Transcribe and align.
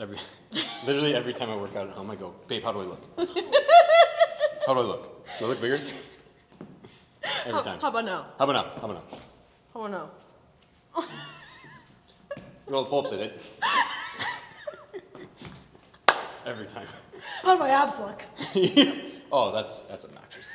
Every, 0.00 0.16
literally 0.86 1.14
every 1.14 1.34
time 1.34 1.50
I 1.50 1.56
work 1.56 1.76
out 1.76 1.88
at 1.88 1.94
home, 1.94 2.10
I 2.10 2.16
go, 2.16 2.34
babe, 2.48 2.62
how 2.62 2.72
do 2.72 2.80
I 2.80 2.84
look? 2.84 3.02
How 4.66 4.74
do 4.74 4.80
I 4.80 4.82
look? 4.82 5.26
Do 5.38 5.46
I 5.46 5.48
look 5.48 5.60
bigger? 5.60 5.80
Every 7.24 7.52
How, 7.52 7.60
time. 7.60 7.80
how 7.80 7.88
about 7.88 8.04
now? 8.04 8.26
How 8.38 8.44
about 8.44 8.52
now? 8.52 8.80
How 8.80 8.88
about 8.88 9.10
now? 9.10 9.18
How 9.74 9.80
about 9.80 9.90
now? 9.90 11.04
You 12.66 12.72
know 12.72 12.84
the 12.84 12.90
pull-ups 12.90 13.12
I 13.12 13.16
did? 13.16 13.32
Every 16.46 16.66
time. 16.66 16.86
How 17.42 17.54
do 17.54 17.58
my 17.58 17.70
abs 17.70 17.98
look? 17.98 18.22
oh, 19.32 19.50
that's 19.50 19.80
that's 19.80 20.04
obnoxious. 20.04 20.54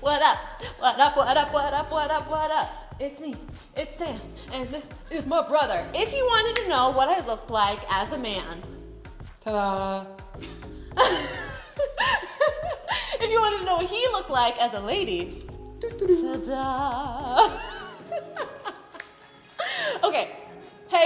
What 0.00 0.22
up? 0.22 0.62
What 0.78 1.00
up? 1.00 1.16
What 1.16 1.36
up? 1.36 1.52
What 1.52 1.74
up? 1.74 1.90
What 1.90 2.10
up? 2.10 2.30
What 2.30 2.50
up? 2.52 2.80
It's 3.00 3.18
me. 3.18 3.34
It's 3.76 3.96
Sam. 3.96 4.20
And 4.52 4.68
this 4.68 4.90
is 5.10 5.26
my 5.26 5.46
brother. 5.46 5.86
If 5.94 6.12
you 6.14 6.24
wanted 6.26 6.62
to 6.62 6.68
know 6.68 6.90
what 6.90 7.08
I 7.08 7.24
look 7.26 7.48
like 7.50 7.80
as 7.92 8.12
a 8.12 8.18
man, 8.18 8.62
Ta-da! 9.42 10.04
if 13.20 13.30
you 13.30 13.40
wanted 13.40 13.60
to 13.60 13.64
know 13.64 13.76
what 13.76 13.86
he 13.86 14.06
looked 14.12 14.28
like 14.28 14.60
as 14.60 14.74
a 14.74 14.80
lady, 14.80 15.46
ta-da. 15.80 17.46
okay. 17.46 17.64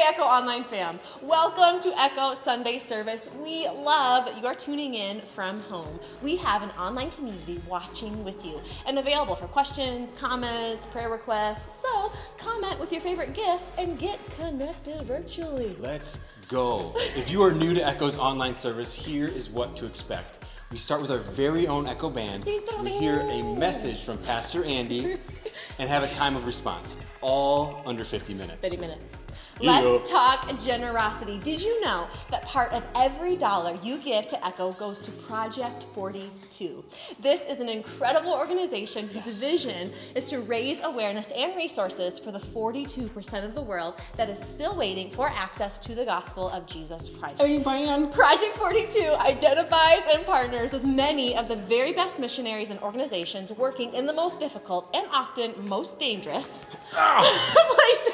Echo 0.05 0.25
Online 0.25 0.65
fam. 0.65 1.01
Welcome 1.23 1.81
to 1.81 1.99
Echo 1.99 2.35
Sunday 2.35 2.79
Service. 2.79 3.31
We 3.43 3.67
love 3.71 4.27
that 4.27 4.39
you 4.39 4.47
are 4.47 4.55
tuning 4.55 4.93
in 4.93 5.23
from 5.23 5.61
home. 5.61 5.99
We 6.21 6.37
have 6.37 6.63
an 6.63 6.69
online 6.73 7.11
community 7.11 7.59
watching 7.67 8.23
with 8.23 8.45
you 8.45 8.61
and 8.87 8.99
available 8.99 9.35
for 9.35 9.47
questions, 9.47 10.15
comments, 10.15 10.85
prayer 10.85 11.09
requests. 11.09 11.81
So 11.81 12.13
comment 12.37 12.79
with 12.79 12.93
your 12.93 13.01
favorite 13.01 13.33
gift 13.33 13.65
and 13.79 13.99
get 13.99 14.21
connected 14.37 15.01
virtually. 15.05 15.75
Let's 15.79 16.21
go. 16.49 16.93
If 16.97 17.31
you 17.31 17.43
are 17.43 17.53
new 17.53 17.73
to 17.73 17.83
Echo's 17.83 18.19
online 18.19 18.55
service, 18.55 18.93
here 18.93 19.27
is 19.27 19.49
what 19.49 19.75
to 19.77 19.87
expect. 19.87 20.45
We 20.71 20.77
start 20.77 21.01
with 21.01 21.13
our 21.13 21.19
very 21.19 21.67
own 21.67 21.87
Echo 21.87 22.11
Band. 22.11 22.45
We 22.45 22.91
hear 22.91 23.21
a 23.21 23.43
message 23.57 24.03
from 24.03 24.19
Pastor 24.19 24.65
Andy 24.65 25.17
and 25.79 25.89
have 25.89 26.03
a 26.03 26.11
time 26.11 26.37
of 26.37 26.45
response, 26.45 26.95
all 27.23 27.83
under 27.87 28.05
50 28.05 28.35
minutes. 28.35 28.69
30 28.69 28.81
minutes. 28.83 29.17
Let's 29.61 30.11
talk 30.11 30.49
generosity. 30.59 31.39
Did 31.39 31.63
you 31.63 31.81
know 31.81 32.09
that 32.31 32.45
part 32.45 32.73
of 32.73 32.83
every 32.97 33.37
dollar 33.37 33.79
you 33.83 33.99
give 33.99 34.27
to 34.29 34.47
Echo 34.47 34.73
goes 34.73 34.99
to 35.01 35.11
Project 35.13 35.85
42? 35.95 36.85
This 37.21 37.41
is 37.43 37.61
an 37.61 37.69
incredible 37.69 38.33
organization 38.33 39.07
whose 39.09 39.27
Yes. 39.27 39.41
vision 39.41 39.93
is 40.17 40.27
to 40.29 40.41
raise 40.41 40.83
awareness 40.83 41.31
and 41.37 41.55
resources 41.57 42.19
for 42.19 42.33
the 42.33 42.39
42% 42.39 43.45
of 43.45 43.55
the 43.55 43.63
world 43.63 43.95
that 44.17 44.29
is 44.29 44.39
still 44.41 44.77
waiting 44.77 45.11
for 45.11 45.29
access 45.29 45.79
to 45.79 45.95
the 45.95 46.05
gospel 46.05 46.49
of 46.51 46.67
Jesus 46.67 47.11
Christ. 47.21 47.41
Amen. 47.41 48.11
Project 48.11 48.57
42 48.57 49.15
identifies 49.21 50.03
and 50.13 50.27
partners 50.27 50.73
with 50.73 50.85
many 50.85 51.37
of 51.37 51.47
the 51.49 51.57
very 51.57 51.93
best 51.93 52.19
missionaries 52.19 52.71
and 52.71 52.81
organizations 52.81 53.53
working 53.53 53.95
in 53.95 54.05
the 54.07 54.13
most 54.13 54.41
difficult 54.41 54.89
and 54.95 55.07
often 55.13 55.55
most 55.69 55.99
dangerous 55.99 56.65
places. 56.91 58.14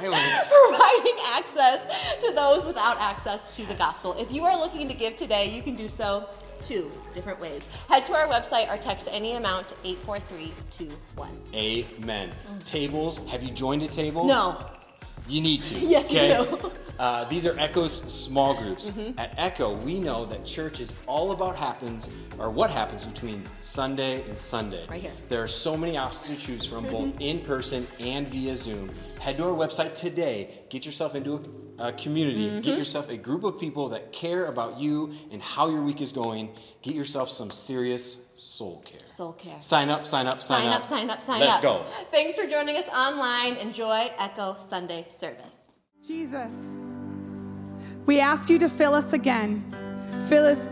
Violence. 0.00 0.50
Providing 0.68 1.16
access 1.28 2.20
to 2.20 2.32
those 2.34 2.64
without 2.64 3.00
access 3.00 3.54
to 3.56 3.66
the 3.66 3.74
gospel. 3.74 4.14
If 4.18 4.32
you 4.32 4.44
are 4.44 4.56
looking 4.58 4.88
to 4.88 4.94
give 4.94 5.16
today, 5.16 5.54
you 5.54 5.62
can 5.62 5.74
do 5.74 5.88
so 5.88 6.28
two 6.60 6.90
different 7.14 7.40
ways. 7.40 7.62
Head 7.88 8.04
to 8.06 8.14
our 8.14 8.26
website 8.28 8.72
or 8.72 8.76
text 8.76 9.08
any 9.10 9.34
amount 9.34 9.68
to 9.68 9.74
84321. 9.84 11.30
Amen. 11.54 12.30
Mm. 12.30 12.64
Tables. 12.64 13.18
Have 13.30 13.42
you 13.42 13.50
joined 13.50 13.82
a 13.82 13.88
table? 13.88 14.24
No. 14.26 14.66
You 15.28 15.40
need 15.40 15.64
to. 15.64 15.74
Yes, 15.86 16.10
you 16.12 16.18
do. 16.18 16.26
Mm-hmm. 16.26 16.76
Uh, 16.98 17.24
these 17.26 17.44
are 17.44 17.54
Echo's 17.58 17.92
small 17.92 18.54
groups. 18.54 18.90
At 19.18 19.34
Echo, 19.36 19.74
we 19.76 20.00
know 20.00 20.24
that 20.24 20.46
church 20.46 20.80
is 20.80 20.96
all 21.06 21.32
about 21.32 21.54
happens 21.54 22.08
or 22.38 22.50
what 22.50 22.70
happens 22.70 23.04
between 23.04 23.44
Sunday 23.60 24.26
and 24.28 24.38
Sunday. 24.38 24.86
Right 24.88 25.02
here. 25.02 25.12
There 25.28 25.42
are 25.42 25.48
so 25.48 25.76
many 25.76 25.98
options 25.98 26.34
to 26.38 26.46
choose 26.46 26.64
from, 26.64 26.86
both 26.86 27.12
in 27.20 27.40
person 27.40 27.86
and 28.00 28.26
via 28.28 28.56
Zoom. 28.56 28.90
Head 29.20 29.36
to 29.36 29.44
our 29.44 29.50
website 29.54 29.94
today. 29.94 30.64
Get 30.70 30.86
yourself 30.86 31.14
into 31.14 31.34
a, 31.34 31.40
a 31.78 31.92
community. 31.92 32.48
Mm-hmm. 32.48 32.60
Get 32.60 32.78
yourself 32.78 33.10
a 33.10 33.16
group 33.16 33.44
of 33.44 33.58
people 33.58 33.88
that 33.90 34.12
care 34.12 34.46
about 34.46 34.78
you 34.78 35.12
and 35.30 35.42
how 35.42 35.68
your 35.68 35.82
week 35.82 36.00
is 36.00 36.12
going. 36.12 36.50
Get 36.82 36.94
yourself 36.94 37.30
some 37.30 37.50
serious 37.50 38.20
soul 38.36 38.82
care. 38.84 39.06
Soul 39.06 39.32
care. 39.32 39.60
Sign 39.60 39.88
up, 39.88 40.06
sign 40.06 40.26
up, 40.26 40.42
sign, 40.42 40.66
up. 40.66 40.84
Sign 40.84 41.08
up, 41.08 41.08
sign 41.08 41.10
up, 41.10 41.22
sign 41.22 41.42
up. 41.42 41.48
Let's 41.48 41.60
go. 41.60 41.84
Thanks 42.10 42.34
for 42.34 42.46
joining 42.46 42.76
us 42.76 42.86
online. 42.88 43.54
Enjoy 43.56 44.10
Echo 44.18 44.56
Sunday 44.58 45.06
service. 45.08 45.54
Jesus, 46.06 46.78
we 48.06 48.20
ask 48.20 48.48
you 48.48 48.58
to 48.58 48.68
fill 48.68 48.94
us 48.94 49.12
again. 49.12 49.64
Fill 50.28 50.44
us, 50.44 50.68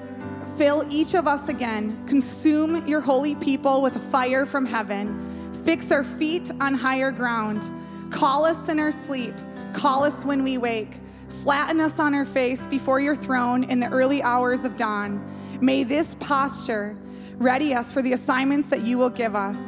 fill 0.57 0.87
each 0.91 1.15
of 1.15 1.27
us 1.27 1.49
again. 1.49 2.07
Consume 2.07 2.87
your 2.87 3.01
holy 3.01 3.35
people 3.37 3.83
with 3.83 3.97
a 3.97 3.99
fire 3.99 4.47
from 4.47 4.65
heaven. 4.65 5.53
Fix 5.65 5.91
our 5.91 6.05
feet 6.05 6.51
on 6.61 6.75
higher 6.75 7.11
ground. 7.11 7.69
Call 8.11 8.45
us 8.45 8.69
in 8.69 8.79
our 8.79 8.93
sleep. 8.93 9.35
Call 9.75 10.05
us 10.05 10.25
when 10.25 10.45
we 10.45 10.57
wake. 10.57 11.01
Flatten 11.29 11.81
us 11.81 11.99
on 11.99 12.15
our 12.15 12.25
face 12.25 12.67
before 12.67 13.01
your 13.01 13.17
throne 13.17 13.65
in 13.65 13.81
the 13.81 13.89
early 13.91 14.23
hours 14.23 14.65
of 14.65 14.77
dawn. 14.77 15.23
May 15.61 15.83
this 15.83 16.15
posture 16.15 16.97
ready 17.37 17.75
us 17.75 17.93
for 17.93 18.03
the 18.03 18.13
assignments 18.13 18.71
that 18.71 18.83
you 18.83 18.99
will 18.99 19.11
give 19.11 19.35
us. 19.35 19.59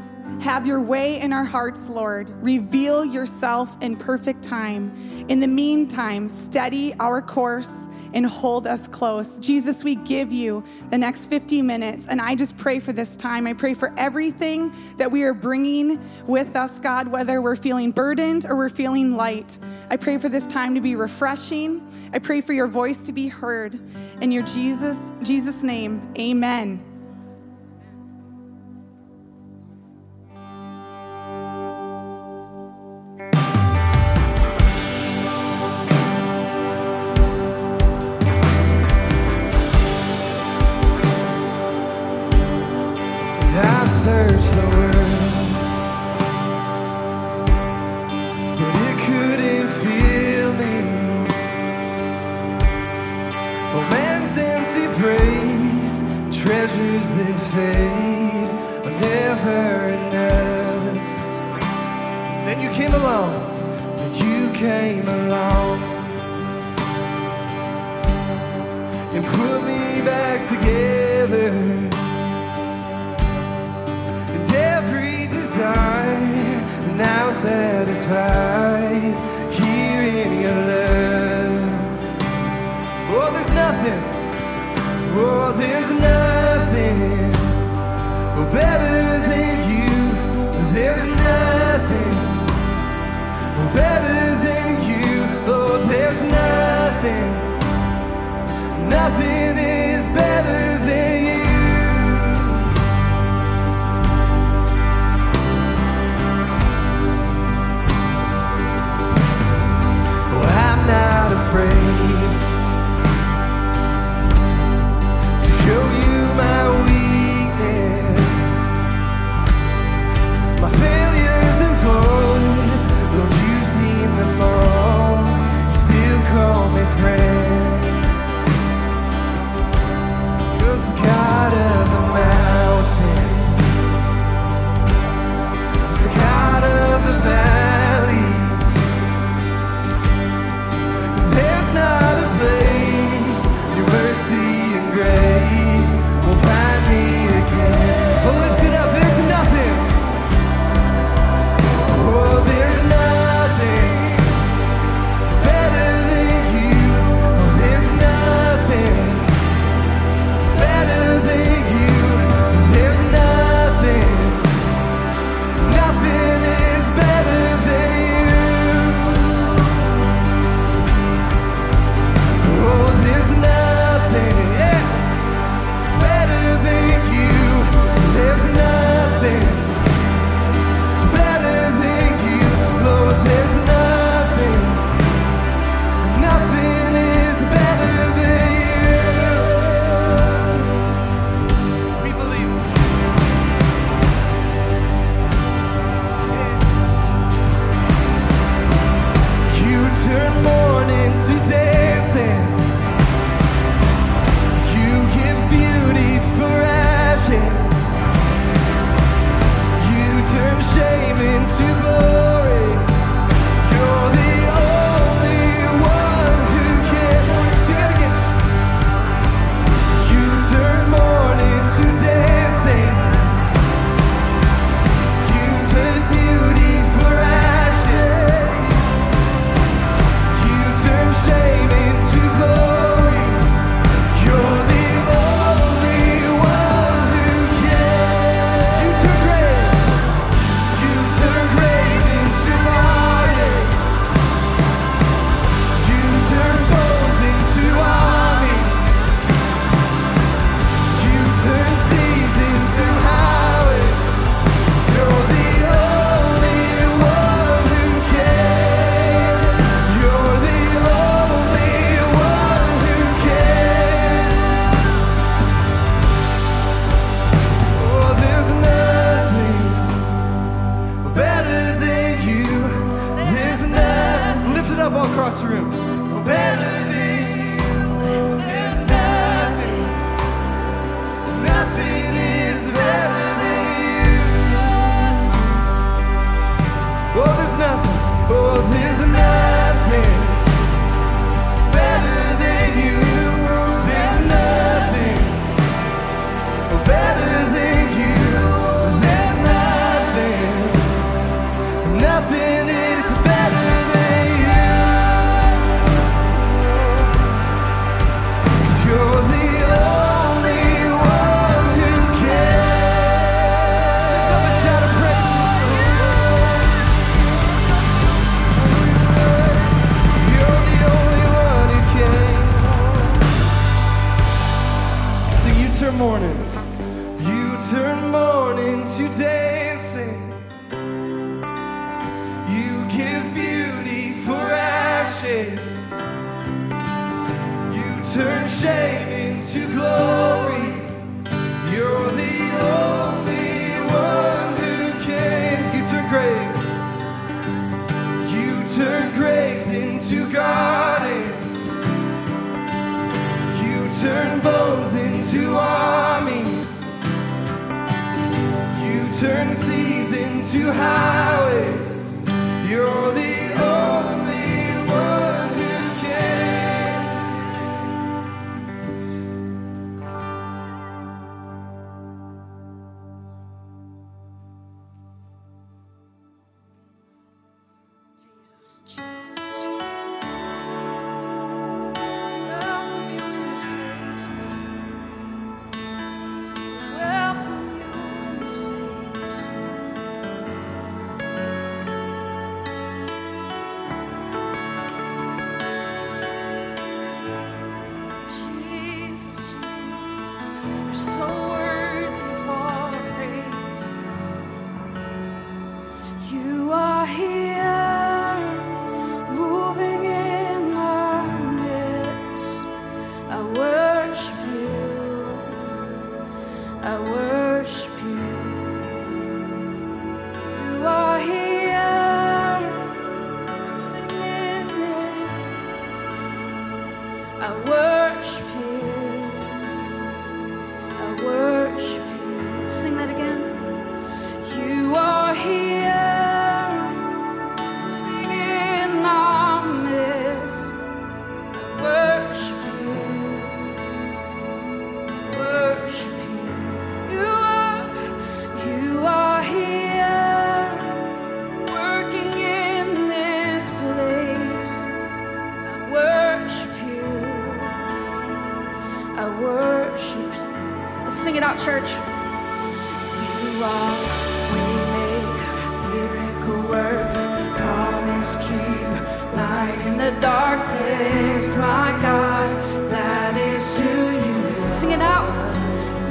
Have 0.41 0.66
your 0.66 0.82
way 0.82 1.21
in 1.21 1.32
our 1.32 1.44
hearts, 1.44 1.88
Lord. 1.88 2.28
Reveal 2.43 3.04
yourself 3.04 3.77
in 3.82 3.97
perfect 3.97 4.43
time. 4.43 4.93
In 5.28 5.41
the 5.41 5.47
meantime, 5.47 6.28
steady 6.28 6.94
our 7.00 7.22
course 7.22 7.87
and 8.12 8.25
hold 8.25 8.66
us 8.66 8.87
close. 8.87 9.38
Jesus, 9.38 9.82
we 9.82 9.94
give 9.94 10.32
you 10.32 10.65
the 10.91 10.99
next 10.99 11.27
50 11.27 11.62
minutes, 11.62 12.06
and 12.06 12.21
I 12.21 12.34
just 12.34 12.56
pray 12.59 12.78
for 12.78 12.93
this 12.93 13.16
time. 13.16 13.47
I 13.47 13.54
pray 13.54 13.75
for 13.75 13.93
everything 13.97 14.72
that 14.98 15.10
we 15.10 15.22
are 15.22 15.34
bringing 15.34 16.00
with 16.27 16.54
us, 16.54 16.81
God, 16.81 17.09
whether 17.09 17.43
we're 17.43 17.56
feeling 17.56 17.91
burdened 17.91 18.47
or 18.47 18.56
we're 18.56 18.69
feeling 18.69 19.16
light. 19.16 19.59
I 19.91 19.97
pray 19.97 20.19
for 20.19 20.28
this 20.28 20.47
time 20.47 20.75
to 20.77 20.81
be 20.81 20.97
refreshing. 20.97 21.87
I 22.12 22.19
pray 22.19 22.41
for 22.41 22.53
your 22.53 22.69
voice 22.69 23.06
to 23.06 23.12
be 23.12 23.28
heard. 23.28 23.78
In 24.21 24.31
your 24.31 24.44
Jesus, 24.44 25.10
Jesus' 25.22 25.62
name, 25.62 26.15
amen. 26.19 26.86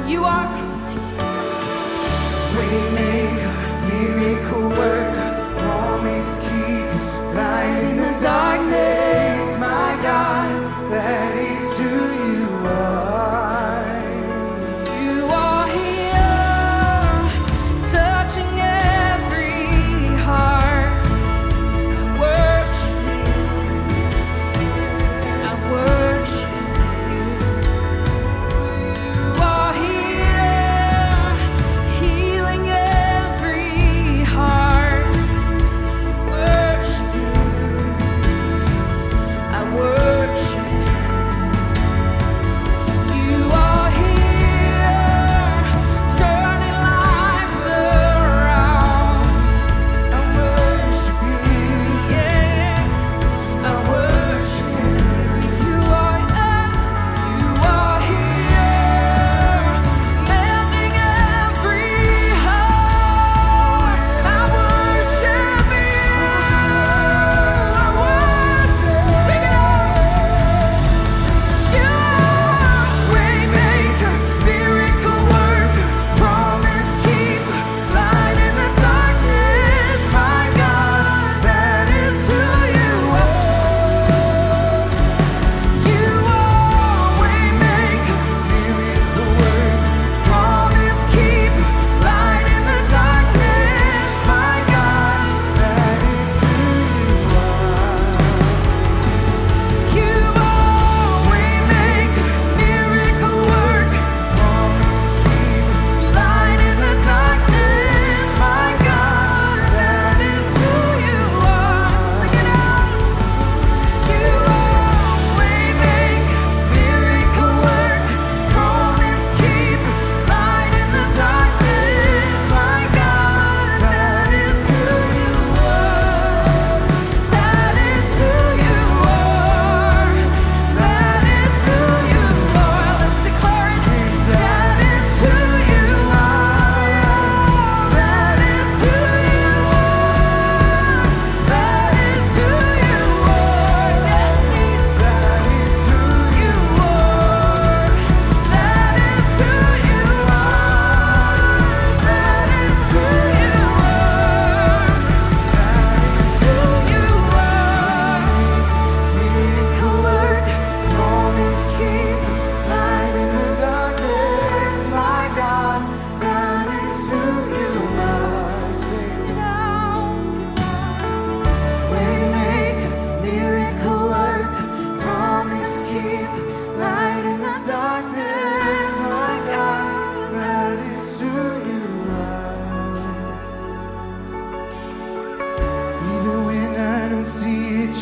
You 0.06 0.22
are 0.22 0.46
Waymaker, 2.54 3.54
miracle 3.88 4.68
worker, 4.68 5.30
promise 5.58 6.38
keep 6.42 7.34
light 7.34 7.80
in 7.82 7.96
the 7.96 8.22
darkness. 8.22 8.95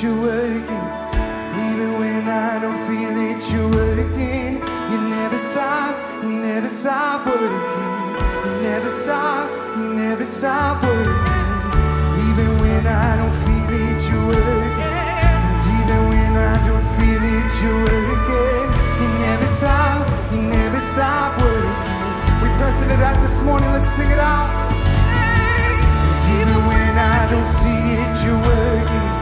You're 0.04 0.20
working. 0.20 0.86
Even 1.64 1.90
when 1.96 2.28
I 2.28 2.60
don't 2.60 2.76
feel 2.84 3.16
it, 3.30 3.40
you're 3.50 3.72
working. 3.72 4.60
You 4.92 4.98
never 5.08 5.38
stop, 5.38 5.96
you 6.22 6.30
never 6.30 6.68
stop 6.68 7.24
working. 7.24 8.12
You 8.44 8.52
never 8.68 8.90
stop, 8.90 9.48
you 9.78 9.94
never 9.94 10.24
stop 10.24 10.82
working. 10.84 11.24
Even 12.28 12.50
when 12.60 12.86
I 12.86 13.16
don't 13.16 13.36
feel 13.48 13.70
it, 13.72 14.00
you're 14.04 14.28
working. 14.28 14.92
And 15.48 15.64
even 15.72 16.00
when 16.12 16.32
I 16.52 16.54
don't 16.68 16.88
feel 17.00 17.24
it, 17.36 17.50
you're 17.64 17.82
working. 17.88 18.68
You 19.00 19.08
never 19.24 19.46
stop, 19.46 20.04
you 20.32 20.40
never 20.42 20.80
stop 20.80 21.32
working. 21.40 21.80
We're 22.44 22.56
touching 22.60 22.90
it 22.92 23.00
out 23.00 23.16
this 23.22 23.42
morning, 23.42 23.72
let's 23.72 23.88
sing 23.88 24.10
it 24.10 24.20
out. 24.20 24.52
And 26.04 26.20
even 26.36 26.60
when 26.68 26.92
I 26.92 27.24
don't 27.32 27.48
see 27.48 27.80
it, 27.96 28.12
you're 28.20 28.42
working. 28.52 29.13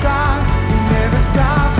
Stop, 0.00 0.48
you 0.70 0.76
never 0.90 1.16
stop 1.16 1.79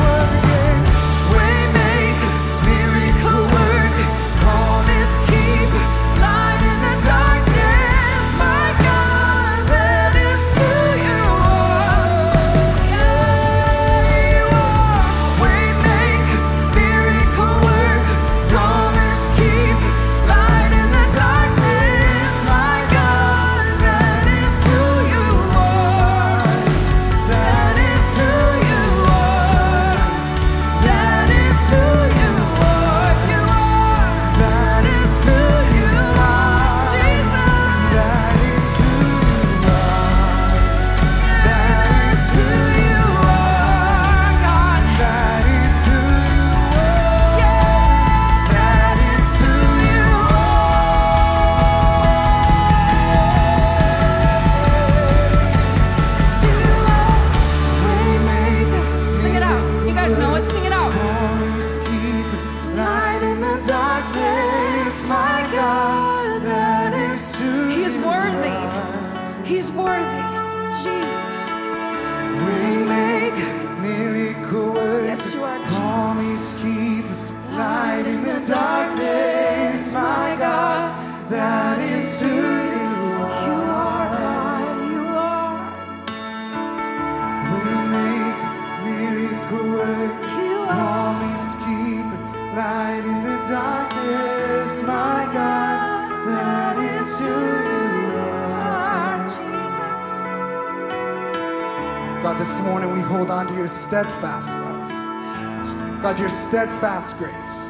steadfast 103.90 104.56
love. 104.58 106.00
God, 106.00 106.20
your 106.20 106.28
steadfast 106.28 107.18
grace. 107.18 107.64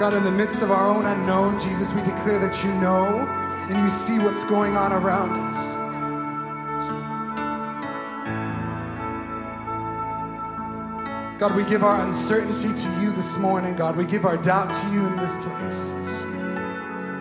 God, 0.00 0.14
in 0.14 0.24
the 0.24 0.30
midst 0.30 0.62
of 0.62 0.70
our 0.70 0.88
own 0.88 1.04
unknown, 1.04 1.58
Jesus, 1.58 1.92
we 1.92 2.00
declare 2.00 2.38
that 2.38 2.64
you 2.64 2.72
know 2.80 3.04
and 3.68 3.78
you 3.78 3.90
see 3.90 4.18
what's 4.20 4.42
going 4.44 4.74
on 4.74 4.90
around 4.90 5.32
us. 5.32 5.74
God, 11.38 11.54
we 11.54 11.62
give 11.66 11.84
our 11.84 12.00
uncertainty 12.06 12.72
to 12.72 13.00
you 13.02 13.12
this 13.12 13.36
morning, 13.36 13.76
God. 13.76 13.98
We 13.98 14.06
give 14.06 14.24
our 14.24 14.38
doubt 14.38 14.72
to 14.72 14.90
you 14.94 15.06
in 15.06 15.16
this 15.16 15.36
place. 15.44 15.90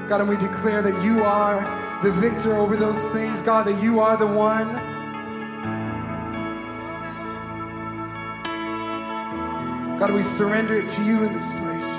God, 0.08 0.22
and 0.22 0.30
we 0.30 0.38
declare 0.38 0.82
that 0.82 1.04
you 1.04 1.26
are 1.26 1.60
the 2.04 2.10
victor 2.10 2.56
over 2.56 2.78
those 2.78 3.10
things, 3.10 3.42
God, 3.42 3.68
that 3.68 3.84
you 3.84 4.00
are 4.00 4.16
the 4.16 4.26
one. 4.26 4.99
God, 10.00 10.12
we 10.12 10.24
surrender 10.24 10.78
it 10.78 10.88
to 10.88 11.04
you 11.04 11.24
in 11.24 11.34
this 11.34 11.52
place, 11.60 11.98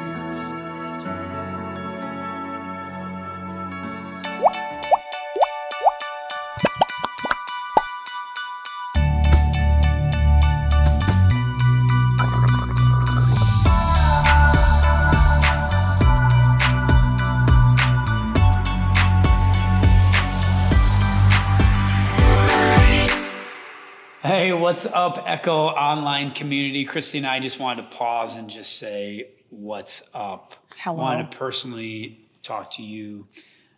what's 24.83 24.95
up, 24.95 25.23
Echo 25.27 25.67
Online 25.67 26.31
community? 26.31 26.87
Christy 26.87 27.19
and 27.19 27.27
I 27.27 27.39
just 27.39 27.61
wanted 27.61 27.83
to 27.83 27.95
pause 27.95 28.37
and 28.37 28.49
just 28.49 28.79
say, 28.79 29.33
What's 29.51 30.03
up? 30.15 30.55
Hello. 30.75 30.97
wanted 30.97 31.31
to 31.31 31.37
personally 31.37 32.31
talk 32.43 32.71
to 32.77 32.83
you 32.83 33.27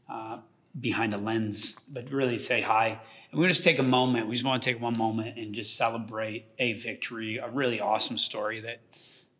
uh, 0.08 0.38
behind 0.78 1.12
a 1.12 1.16
lens, 1.16 1.74
but 1.88 2.08
really 2.12 2.38
say 2.38 2.60
hi. 2.60 3.00
And 3.32 3.40
we 3.40 3.48
just 3.48 3.64
take 3.64 3.80
a 3.80 3.82
moment. 3.82 4.28
We 4.28 4.36
just 4.36 4.44
want 4.44 4.62
to 4.62 4.72
take 4.72 4.80
one 4.80 4.96
moment 4.96 5.38
and 5.38 5.52
just 5.52 5.74
celebrate 5.74 6.44
a 6.60 6.74
victory, 6.74 7.38
a 7.38 7.50
really 7.50 7.80
awesome 7.80 8.16
story 8.16 8.60
that, 8.60 8.78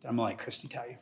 that 0.01 0.09
I'm 0.09 0.17
gonna 0.17 0.29
let 0.29 0.39
Christy 0.39 0.67
tell 0.67 0.89
you. 0.89 0.97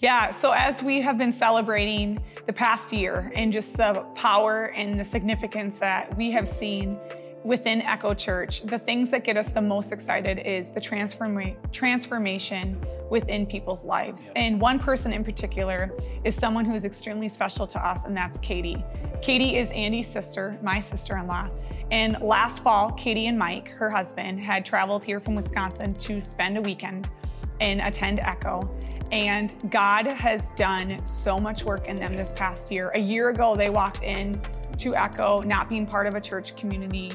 Yeah, 0.00 0.32
so 0.32 0.50
as 0.50 0.82
we 0.82 1.00
have 1.00 1.16
been 1.16 1.32
celebrating 1.32 2.22
the 2.46 2.52
past 2.52 2.92
year 2.92 3.32
and 3.34 3.50
just 3.50 3.76
the 3.78 4.04
power 4.14 4.66
and 4.76 5.00
the 5.00 5.04
significance 5.04 5.76
that 5.80 6.14
we 6.14 6.30
have 6.32 6.46
seen 6.46 6.98
within 7.44 7.80
Echo 7.82 8.14
Church, 8.14 8.62
the 8.62 8.78
things 8.78 9.10
that 9.10 9.24
get 9.24 9.36
us 9.36 9.50
the 9.50 9.60
most 9.60 9.92
excited 9.92 10.38
is 10.40 10.70
the 10.70 10.80
transforma- 10.80 11.56
transformation 11.72 12.84
within 13.10 13.46
people's 13.46 13.84
lives. 13.84 14.30
And 14.36 14.60
one 14.60 14.78
person 14.78 15.12
in 15.12 15.24
particular 15.24 15.90
is 16.24 16.34
someone 16.34 16.64
who 16.64 16.74
is 16.74 16.84
extremely 16.84 17.28
special 17.28 17.66
to 17.68 17.86
us, 17.86 18.04
and 18.04 18.16
that's 18.16 18.38
Katie. 18.38 18.84
Katie 19.22 19.56
is 19.56 19.70
Andy's 19.70 20.06
sister, 20.06 20.58
my 20.62 20.80
sister 20.80 21.16
in 21.16 21.26
law. 21.26 21.48
And 21.90 22.20
last 22.20 22.62
fall, 22.62 22.92
Katie 22.92 23.26
and 23.26 23.38
Mike, 23.38 23.68
her 23.68 23.88
husband, 23.88 24.40
had 24.40 24.64
traveled 24.64 25.04
here 25.04 25.20
from 25.20 25.34
Wisconsin 25.34 25.94
to 25.94 26.20
spend 26.20 26.58
a 26.58 26.60
weekend 26.60 27.08
and 27.60 27.80
attend 27.80 28.20
Echo. 28.20 28.60
And 29.10 29.54
God 29.70 30.12
has 30.12 30.50
done 30.50 31.04
so 31.06 31.38
much 31.38 31.64
work 31.64 31.88
in 31.88 31.96
them 31.96 32.14
this 32.14 32.32
past 32.32 32.70
year. 32.70 32.90
A 32.94 33.00
year 33.00 33.30
ago, 33.30 33.54
they 33.54 33.70
walked 33.70 34.02
in 34.02 34.40
to 34.78 34.94
Echo, 34.94 35.40
not 35.40 35.68
being 35.68 35.86
part 35.86 36.06
of 36.06 36.14
a 36.14 36.20
church 36.20 36.54
community, 36.56 37.10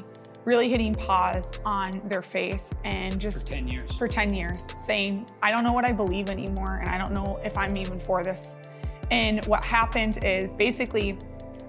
really 0.45 0.69
hitting 0.69 0.93
pause 0.93 1.51
on 1.65 2.01
their 2.07 2.21
faith 2.21 2.61
and 2.83 3.19
just 3.19 3.47
For 3.47 3.53
10 3.55 3.67
years. 3.67 3.91
for 3.93 4.07
10 4.07 4.33
years, 4.33 4.67
saying, 4.75 5.27
I 5.41 5.51
don't 5.51 5.63
know 5.63 5.73
what 5.73 5.85
I 5.85 5.91
believe 5.91 6.29
anymore, 6.29 6.79
and 6.81 6.89
I 6.89 6.97
don't 6.97 7.13
know 7.13 7.39
if 7.43 7.57
I'm 7.57 7.77
even 7.77 7.99
for 7.99 8.23
this. 8.23 8.55
And 9.11 9.45
what 9.45 9.63
happened 9.63 10.23
is 10.23 10.53
basically 10.53 11.17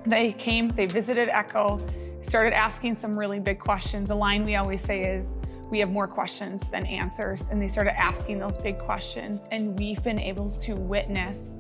they 0.07 0.33
came, 0.33 0.69
they 0.69 0.87
visited 0.87 1.29
Echo, 1.29 1.85
started 2.21 2.55
asking 2.55 2.95
some 2.95 3.17
really 3.19 3.41
big 3.41 3.59
questions. 3.59 4.11
A 4.11 4.15
line 4.15 4.45
we 4.45 4.57
always 4.57 4.81
say 4.81 5.03
is, 5.03 5.35
we 5.71 5.79
have 5.81 5.91
more 5.91 6.07
questions 6.07 6.63
than 6.71 6.87
answers. 6.87 7.45
And 7.51 7.61
they 7.61 7.69
started 7.69 7.99
asking 7.99 8.39
those 8.39 8.57
big 8.59 8.79
questions. 8.79 9.47
And 9.51 9.79
we've 9.79 10.03
been 10.03 10.21
able 10.21 10.51
to 10.51 10.75
witness 10.75 11.55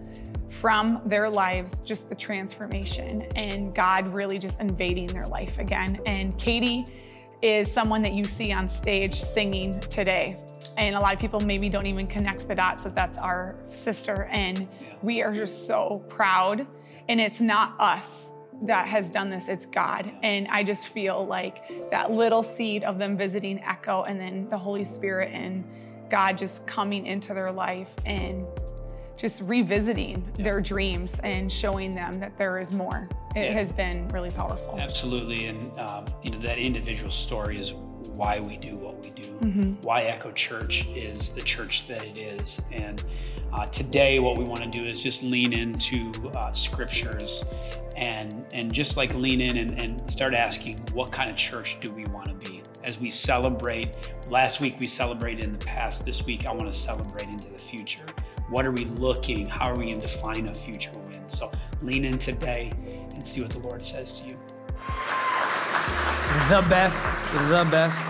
from 0.64 1.02
their 1.04 1.28
lives 1.28 1.82
just 1.82 2.08
the 2.08 2.14
transformation 2.14 3.20
and 3.36 3.74
God 3.74 4.08
really 4.08 4.38
just 4.38 4.62
invading 4.62 5.08
their 5.08 5.26
life 5.26 5.58
again. 5.58 6.00
And 6.06 6.38
Katie 6.38 6.86
is 7.42 7.70
someone 7.70 8.00
that 8.00 8.14
you 8.14 8.24
see 8.24 8.50
on 8.50 8.66
stage 8.66 9.20
singing 9.20 9.78
today. 9.78 10.38
And 10.78 10.96
a 10.96 11.00
lot 11.00 11.12
of 11.12 11.20
people 11.20 11.38
maybe 11.40 11.68
don't 11.68 11.84
even 11.84 12.06
connect 12.06 12.48
the 12.48 12.54
dots 12.54 12.82
that 12.84 12.94
that's 12.94 13.18
our 13.18 13.56
sister. 13.68 14.24
And 14.32 14.66
we 15.02 15.20
are 15.20 15.34
just 15.34 15.66
so 15.66 16.02
proud. 16.08 16.66
And 17.10 17.20
it's 17.20 17.42
not 17.42 17.78
us 17.78 18.30
that 18.62 18.86
has 18.86 19.10
done 19.10 19.28
this, 19.28 19.48
it's 19.48 19.66
God. 19.66 20.10
And 20.22 20.48
I 20.48 20.64
just 20.64 20.88
feel 20.88 21.26
like 21.26 21.90
that 21.90 22.10
little 22.10 22.42
seed 22.42 22.84
of 22.84 22.96
them 22.96 23.18
visiting 23.18 23.62
Echo 23.64 24.04
and 24.04 24.18
then 24.18 24.48
the 24.48 24.56
Holy 24.56 24.84
Spirit 24.84 25.30
and 25.30 25.62
God 26.10 26.38
just 26.38 26.66
coming 26.66 27.06
into 27.06 27.34
their 27.34 27.52
life 27.52 27.90
and 28.06 28.46
just 29.16 29.42
revisiting 29.42 30.24
yeah. 30.36 30.44
their 30.44 30.60
dreams 30.60 31.12
and 31.22 31.50
showing 31.50 31.92
them 31.92 32.18
that 32.20 32.36
there 32.36 32.58
is 32.58 32.72
more. 32.72 33.08
It 33.36 33.46
yeah. 33.46 33.52
has 33.52 33.72
been 33.72 34.08
really 34.08 34.30
powerful. 34.30 34.78
Absolutely, 34.80 35.46
and 35.46 35.76
um, 35.78 36.06
you 36.22 36.30
know 36.30 36.38
that 36.38 36.58
individual 36.58 37.10
story 37.10 37.58
is 37.58 37.72
why 38.12 38.38
we 38.38 38.56
do 38.56 38.76
what 38.76 39.00
we 39.00 39.10
do, 39.10 39.26
mm-hmm. 39.40 39.72
why 39.82 40.02
Echo 40.02 40.30
Church 40.32 40.86
is 40.94 41.30
the 41.30 41.42
church 41.42 41.88
that 41.88 42.04
it 42.04 42.18
is, 42.18 42.60
and 42.70 43.02
uh, 43.52 43.66
today 43.66 44.18
what 44.18 44.36
we 44.36 44.44
want 44.44 44.60
to 44.60 44.68
do 44.68 44.84
is 44.84 45.02
just 45.02 45.22
lean 45.22 45.52
into 45.52 46.12
uh, 46.36 46.52
scriptures 46.52 47.44
and 47.96 48.44
and 48.52 48.72
just 48.72 48.96
like 48.96 49.14
lean 49.14 49.40
in 49.40 49.56
and, 49.56 49.80
and 49.80 50.10
start 50.10 50.34
asking 50.34 50.76
what 50.92 51.12
kind 51.12 51.30
of 51.30 51.36
church 51.36 51.78
do 51.80 51.90
we 51.92 52.04
want 52.06 52.26
to 52.28 52.50
be 52.50 52.62
as 52.82 52.98
we 52.98 53.10
celebrate. 53.10 54.12
Last 54.28 54.60
week 54.60 54.76
we 54.78 54.86
celebrated 54.86 55.44
in 55.44 55.52
the 55.52 55.64
past. 55.64 56.04
This 56.04 56.24
week 56.24 56.46
I 56.46 56.52
want 56.52 56.70
to 56.70 56.78
celebrate 56.78 57.28
into 57.28 57.48
the 57.48 57.58
future. 57.58 58.06
What 58.48 58.66
are 58.66 58.72
we 58.72 58.84
looking? 58.84 59.46
How 59.46 59.70
are 59.70 59.76
we 59.76 59.86
going 59.86 60.00
to 60.00 60.06
define 60.06 60.48
a 60.48 60.54
future 60.54 60.90
win? 61.08 61.28
So 61.28 61.50
lean 61.82 62.04
in 62.04 62.18
today 62.18 62.70
and 63.14 63.24
see 63.24 63.40
what 63.40 63.50
the 63.50 63.58
Lord 63.58 63.82
says 63.82 64.20
to 64.20 64.28
you. 64.28 64.38
The 66.48 66.66
best, 66.68 67.32
the 67.32 67.66
best. 67.70 68.08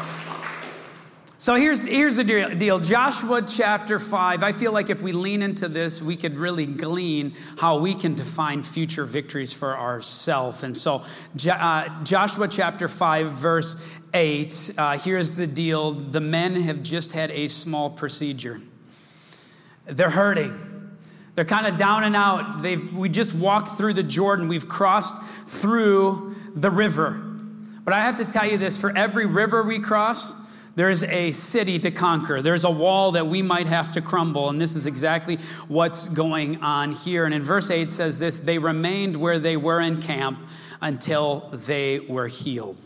So 1.38 1.55
here's, 1.57 1.87
here's 1.87 2.16
the 2.16 2.25
deal 2.57 2.81
Joshua 2.81 3.42
chapter 3.42 3.99
5. 3.99 4.42
I 4.42 4.53
feel 4.53 4.73
like 4.73 4.88
if 4.90 5.03
we 5.03 5.12
lean 5.12 5.42
into 5.42 5.68
this, 5.68 6.01
we 6.01 6.16
could 6.16 6.38
really 6.38 6.66
glean 6.66 7.35
how 7.59 7.79
we 7.79 7.94
can 7.94 8.14
define 8.14 8.62
future 8.62 9.05
victories 9.05 9.53
for 9.53 9.77
ourselves. 9.77 10.64
And 10.64 10.77
so, 10.77 11.05
uh, 11.51 12.03
Joshua 12.03 12.49
chapter 12.49 12.88
5, 12.88 13.27
verse 13.27 13.99
8, 14.14 14.75
uh, 14.79 14.99
here's 14.99 15.37
the 15.37 15.47
deal 15.47 15.92
the 15.92 16.20
men 16.20 16.55
have 16.62 16.83
just 16.83 17.12
had 17.12 17.31
a 17.31 17.47
small 17.49 17.90
procedure. 17.90 18.59
They're 19.87 20.11
hurting. 20.11 20.59
They're 21.35 21.44
kind 21.44 21.66
of 21.66 21.77
down 21.77 22.05
and 22.05 22.14
out. 22.14 22.62
They've, 22.62 22.97
we 22.97 23.09
just 23.09 23.35
walked 23.35 23.68
through 23.68 23.94
the 23.94 24.03
Jordan. 24.03 24.49
We've 24.49 24.68
crossed 24.68 25.49
through 25.49 26.35
the 26.55 26.70
river. 26.70 27.11
But 27.85 27.92
I 27.92 28.01
have 28.01 28.16
to 28.16 28.25
tell 28.25 28.47
you 28.47 28.57
this 28.57 28.81
for 28.81 28.97
every 28.97 29.27
river 29.27 29.62
we 29.62 29.81
cross, 29.81 30.42
there's 30.77 31.03
a 31.05 31.31
city 31.33 31.79
to 31.81 31.90
conquer. 31.90 32.40
There's 32.40 32.64
a 32.64 32.70
wall 32.70 33.12
that 33.12 33.27
we 33.27 33.42
might 33.42 33.66
have 33.66 33.92
to 33.92 34.01
crumble. 34.01 34.49
And 34.49 34.61
this 34.61 34.75
is 34.75 34.87
exactly 34.87 35.37
what's 35.68 36.09
going 36.09 36.62
on 36.62 36.92
here. 36.92 37.25
And 37.25 37.35
in 37.35 37.42
verse 37.42 37.70
8 37.70 37.90
says 37.90 38.18
this 38.18 38.40
they 38.40 38.59
remained 38.59 39.16
where 39.16 39.38
they 39.38 39.57
were 39.57 39.81
in 39.81 40.01
camp 40.01 40.44
until 40.81 41.49
they 41.53 42.01
were 42.01 42.27
healed. 42.27 42.77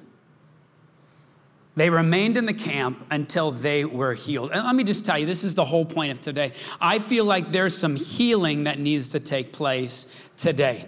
They 1.79 1.91
remained 1.91 2.37
in 2.37 2.45
the 2.45 2.55
camp 2.55 3.07
until 3.09 3.53
they 3.53 3.85
were 3.85 4.13
healed. 4.13 4.51
And 4.53 4.65
let 4.65 4.75
me 4.75 4.83
just 4.83 5.07
tell 5.07 5.17
you, 5.17 5.27
this 5.27 5.45
is 5.45 5.55
the 5.55 5.65
whole 5.65 5.85
point 5.85 6.11
of 6.11 6.21
today. 6.21 6.51
I 6.81 6.99
feel 6.99 7.25
like 7.25 7.53
there's 7.53 7.79
some 7.79 7.95
healing 7.95 8.65
that 8.65 8.81
needs 8.81 9.11
to 9.11 9.21
take 9.21 9.53
place 9.53 10.29
today. 10.37 10.87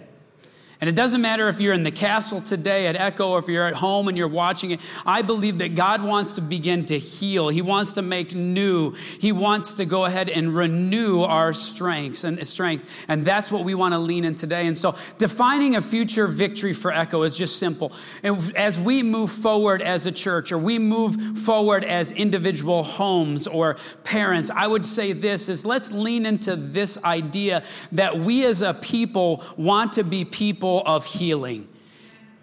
And 0.81 0.89
it 0.89 0.97
doesn't 0.97 1.21
matter 1.21 1.47
if 1.49 1.61
you're 1.61 1.75
in 1.75 1.83
the 1.83 1.91
castle 1.91 2.41
today 2.41 2.87
at 2.87 2.97
Echo 2.97 3.33
or 3.33 3.39
if 3.39 3.49
you're 3.49 3.67
at 3.67 3.75
home 3.75 4.09
and 4.09 4.17
you're 4.17 4.29
watching 4.29 4.71
it. 4.71 4.81
I 5.05 5.21
believe 5.21 5.59
that 5.59 5.75
God 5.75 6.03
wants 6.03 6.37
to 6.37 6.41
begin 6.41 6.87
to 6.87 6.99
heal. 6.99 7.51
He 7.51 7.61
wants 7.61 7.93
to 7.95 8.03
make 8.03 8.35
new. 8.35 8.93
He 9.21 9.31
wants 9.31 9.75
to 9.75 9.85
go 9.85 10.07
ahead 10.07 10.31
and 10.31 10.57
renew 10.57 11.21
our 11.21 11.53
strengths 11.53 12.25
and 12.25 12.47
strength. 12.47 13.05
And 13.09 13.27
that's 13.27 13.53
what 13.53 13.63
we 13.63 13.75
want 13.75 13.93
to 13.93 13.99
lean 13.99 14.25
in 14.25 14.35
today. 14.35 14.67
And 14.67 14.75
so 14.75 14.93
defining 15.19 15.77
a 15.77 15.83
future 15.83 16.27
victory 16.27 16.73
for 16.73 16.91
Echo 16.91 17.25
is 17.25 17.37
just 17.37 17.59
simple. 17.59 17.93
And 18.23 18.39
as 18.57 18.81
we 18.81 19.03
move 19.03 19.31
forward 19.31 19.83
as 19.83 20.07
a 20.07 20.13
church 20.13 20.51
or 20.51 20.57
we 20.57 20.79
move 20.79 21.37
forward 21.37 21.85
as 21.85 22.11
individual 22.13 22.85
homes 22.85 23.47
or 23.47 23.77
parents, 24.05 24.51
I 24.51 24.67
would 24.67 24.87
say 24.87 25.13
this 25.13 25.51
is 25.51 25.67
let's 25.67 25.93
lean 25.93 26.25
into 26.25 26.57
this 26.57 27.05
idea 27.05 27.65
that 27.93 28.17
we 28.17 28.47
as 28.47 28.63
a 28.63 28.73
people 28.73 29.45
want 29.59 29.93
to 29.93 30.05
be 30.05 30.25
people 30.25 30.70
people 30.71 30.83
of 30.87 31.05
healing. 31.05 31.69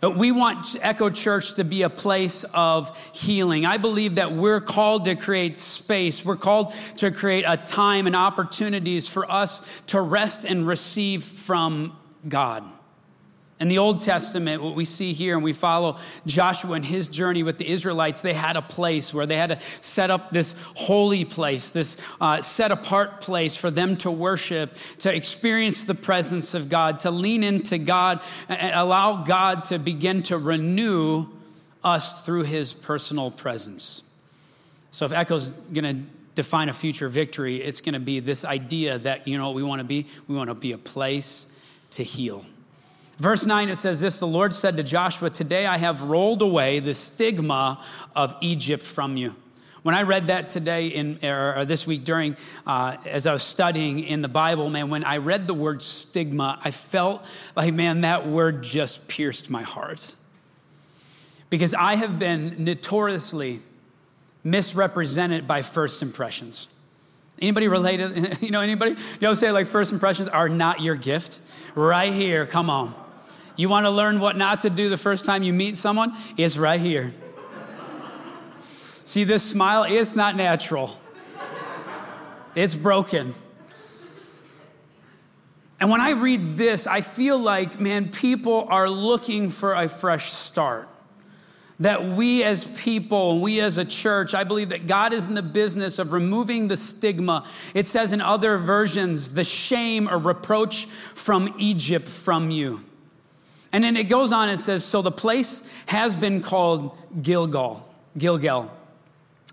Uh, 0.03 0.11
we 0.11 0.31
want 0.31 0.75
Echo 0.81 1.09
Church 1.09 1.55
to 1.55 1.63
be 1.63 1.83
a 1.83 1.89
place 1.89 2.43
of 2.53 2.91
healing. 3.15 3.65
I 3.65 3.77
believe 3.77 4.15
that 4.15 4.33
we're 4.33 4.59
called 4.59 5.05
to 5.05 5.15
create 5.15 5.59
space. 5.59 6.25
We're 6.25 6.35
called 6.35 6.73
to 6.97 7.09
create 7.09 7.45
a 7.47 7.57
time 7.57 8.05
and 8.05 8.15
opportunities 8.15 9.07
for 9.07 9.29
us 9.31 9.81
to 9.87 10.01
rest 10.01 10.45
and 10.45 10.67
receive 10.67 11.23
from 11.23 11.95
God. 12.27 12.63
In 13.59 13.69
the 13.69 13.79
Old 13.79 14.01
Testament, 14.01 14.61
what 14.61 14.75
we 14.75 14.85
see 14.85 15.13
here, 15.13 15.33
and 15.33 15.43
we 15.43 15.51
follow 15.51 15.97
Joshua 16.27 16.73
and 16.73 16.85
his 16.85 17.09
journey 17.09 17.41
with 17.41 17.57
the 17.57 17.67
Israelites, 17.67 18.21
they 18.21 18.35
had 18.35 18.55
a 18.55 18.61
place 18.61 19.15
where 19.15 19.25
they 19.25 19.35
had 19.37 19.49
to 19.49 19.59
set 19.59 20.11
up 20.11 20.29
this 20.29 20.61
holy 20.75 21.25
place, 21.25 21.71
this 21.71 21.99
uh, 22.21 22.39
set 22.41 22.71
apart 22.71 23.21
place 23.21 23.57
for 23.57 23.71
them 23.71 23.97
to 23.97 24.11
worship, 24.11 24.75
to 24.99 25.15
experience 25.15 25.85
the 25.85 25.95
presence 25.95 26.53
of 26.53 26.69
God, 26.69 26.99
to 26.99 27.09
lean 27.09 27.43
into 27.43 27.79
God, 27.79 28.21
and 28.47 28.75
allow 28.75 29.23
God 29.23 29.63
to 29.65 29.79
begin 29.79 30.21
to 30.23 30.37
renew 30.37 31.25
us 31.83 32.23
through 32.23 32.43
his 32.43 32.73
personal 32.73 33.31
presence. 33.31 34.03
So, 34.91 35.05
if 35.05 35.13
Echo's 35.13 35.49
going 35.49 35.83
to 35.83 36.03
define 36.35 36.69
a 36.69 36.73
future 36.73 37.09
victory, 37.09 37.55
it's 37.55 37.81
going 37.81 37.93
to 37.93 37.99
be 37.99 38.19
this 38.19 38.45
idea 38.45 38.99
that, 38.99 39.27
you 39.27 39.39
know, 39.39 39.49
we 39.49 39.63
want 39.63 39.79
to 39.79 39.87
be? 39.87 40.05
We 40.27 40.35
want 40.35 40.51
to 40.51 40.55
be 40.55 40.73
a 40.73 40.77
place 40.77 41.51
to 41.91 42.03
heal. 42.03 42.45
Verse 43.17 43.47
9, 43.47 43.69
it 43.69 43.75
says 43.75 43.99
this 43.99 44.19
The 44.19 44.27
Lord 44.27 44.53
said 44.53 44.77
to 44.77 44.83
Joshua, 44.83 45.29
Today 45.29 45.65
I 45.65 45.77
have 45.77 46.03
rolled 46.03 46.41
away 46.41 46.79
the 46.79 46.93
stigma 46.93 47.83
of 48.15 48.35
Egypt 48.41 48.83
from 48.83 49.17
you. 49.17 49.35
When 49.83 49.95
I 49.95 50.03
read 50.03 50.27
that 50.27 50.49
today 50.49 50.87
in, 50.87 51.23
or 51.23 51.63
this 51.63 51.87
week 51.87 52.03
during, 52.03 52.35
uh, 52.65 52.97
as 53.05 53.25
I 53.25 53.31
was 53.31 53.41
studying 53.41 53.99
in 53.99 54.21
the 54.21 54.27
Bible, 54.27 54.69
man, 54.69 54.89
when 54.89 55.03
I 55.03 55.17
read 55.17 55.47
the 55.47 55.53
word 55.53 55.81
stigma, 55.81 56.59
I 56.63 56.71
felt 56.71 57.25
like, 57.55 57.73
man, 57.73 58.01
that 58.01 58.27
word 58.27 58.63
just 58.63 59.07
pierced 59.07 59.49
my 59.49 59.61
heart. 59.61 60.15
Because 61.49 61.73
I 61.73 61.95
have 61.95 62.19
been 62.19 62.65
notoriously 62.65 63.59
misrepresented 64.43 65.47
by 65.47 65.61
first 65.61 66.01
impressions. 66.01 66.73
Anybody 67.39 67.67
related? 67.67 68.37
You 68.41 68.51
know, 68.51 68.61
anybody? 68.61 68.91
You 68.91 68.97
know, 69.21 69.33
say 69.33 69.51
like 69.51 69.67
first 69.67 69.93
impressions 69.93 70.27
are 70.27 70.49
not 70.49 70.81
your 70.81 70.95
gift. 70.95 71.39
Right 71.75 72.11
here, 72.11 72.45
come 72.45 72.69
on. 72.69 72.93
You 73.57 73.69
want 73.69 73.87
to 73.87 73.89
learn 73.89 74.19
what 74.19 74.37
not 74.37 74.61
to 74.61 74.69
do 74.69 74.87
the 74.89 74.97
first 74.97 75.25
time 75.25 75.41
you 75.41 75.51
meet 75.51 75.75
someone? 75.75 76.13
It's 76.37 76.57
right 76.57 76.79
here. 76.79 77.11
See 78.61 79.23
this 79.23 79.43
smile? 79.43 79.83
It's 79.87 80.15
not 80.15 80.35
natural, 80.35 80.91
it's 82.55 82.75
broken. 82.75 83.33
And 85.79 85.91
when 85.91 86.01
I 86.01 86.11
read 86.11 86.57
this, 86.57 86.87
I 86.87 87.01
feel 87.01 87.37
like, 87.37 87.79
man, 87.79 88.09
people 88.09 88.67
are 88.69 88.89
looking 88.89 89.49
for 89.49 89.73
a 89.73 89.87
fresh 89.87 90.31
start. 90.31 90.89
That 91.79 92.03
we 92.03 92.43
as 92.43 92.65
people 92.83 93.39
we 93.39 93.61
as 93.61 93.77
a 93.77 93.85
church, 93.85 94.33
I 94.33 94.43
believe 94.43 94.69
that 94.69 94.87
God 94.87 95.13
is 95.13 95.27
in 95.27 95.35
the 95.35 95.43
business 95.43 95.99
of 95.99 96.13
removing 96.13 96.67
the 96.67 96.77
stigma. 96.77 97.45
It 97.75 97.87
says 97.87 98.11
in 98.11 98.21
other 98.21 98.57
versions, 98.57 99.35
the 99.35 99.43
shame 99.43 100.09
or 100.09 100.17
reproach 100.17 100.85
from 100.85 101.53
Egypt 101.59 102.07
from 102.09 102.49
you. 102.49 102.81
And 103.73 103.83
then 103.83 103.97
it 103.97 104.05
goes 104.05 104.31
on 104.31 104.49
and 104.49 104.59
says, 104.59 104.83
So 104.83 105.01
the 105.01 105.11
place 105.11 105.83
has 105.87 106.15
been 106.15 106.41
called 106.41 106.97
Gilgal, 107.21 107.87
Gilgal 108.17 108.71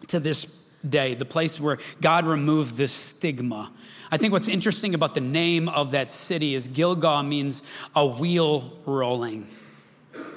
to 0.08 0.20
this 0.20 0.66
day, 0.88 1.14
the 1.14 1.24
place 1.24 1.60
where 1.60 1.78
God 2.00 2.26
removed 2.26 2.76
this 2.76 2.92
stigma. 2.92 3.72
I 4.10 4.16
think 4.16 4.32
what's 4.32 4.48
interesting 4.48 4.94
about 4.94 5.14
the 5.14 5.20
name 5.20 5.68
of 5.68 5.92
that 5.92 6.12
city 6.12 6.54
is 6.54 6.68
Gilgal 6.68 7.22
means 7.22 7.62
a 7.96 8.06
wheel 8.06 8.78
rolling. 8.86 9.48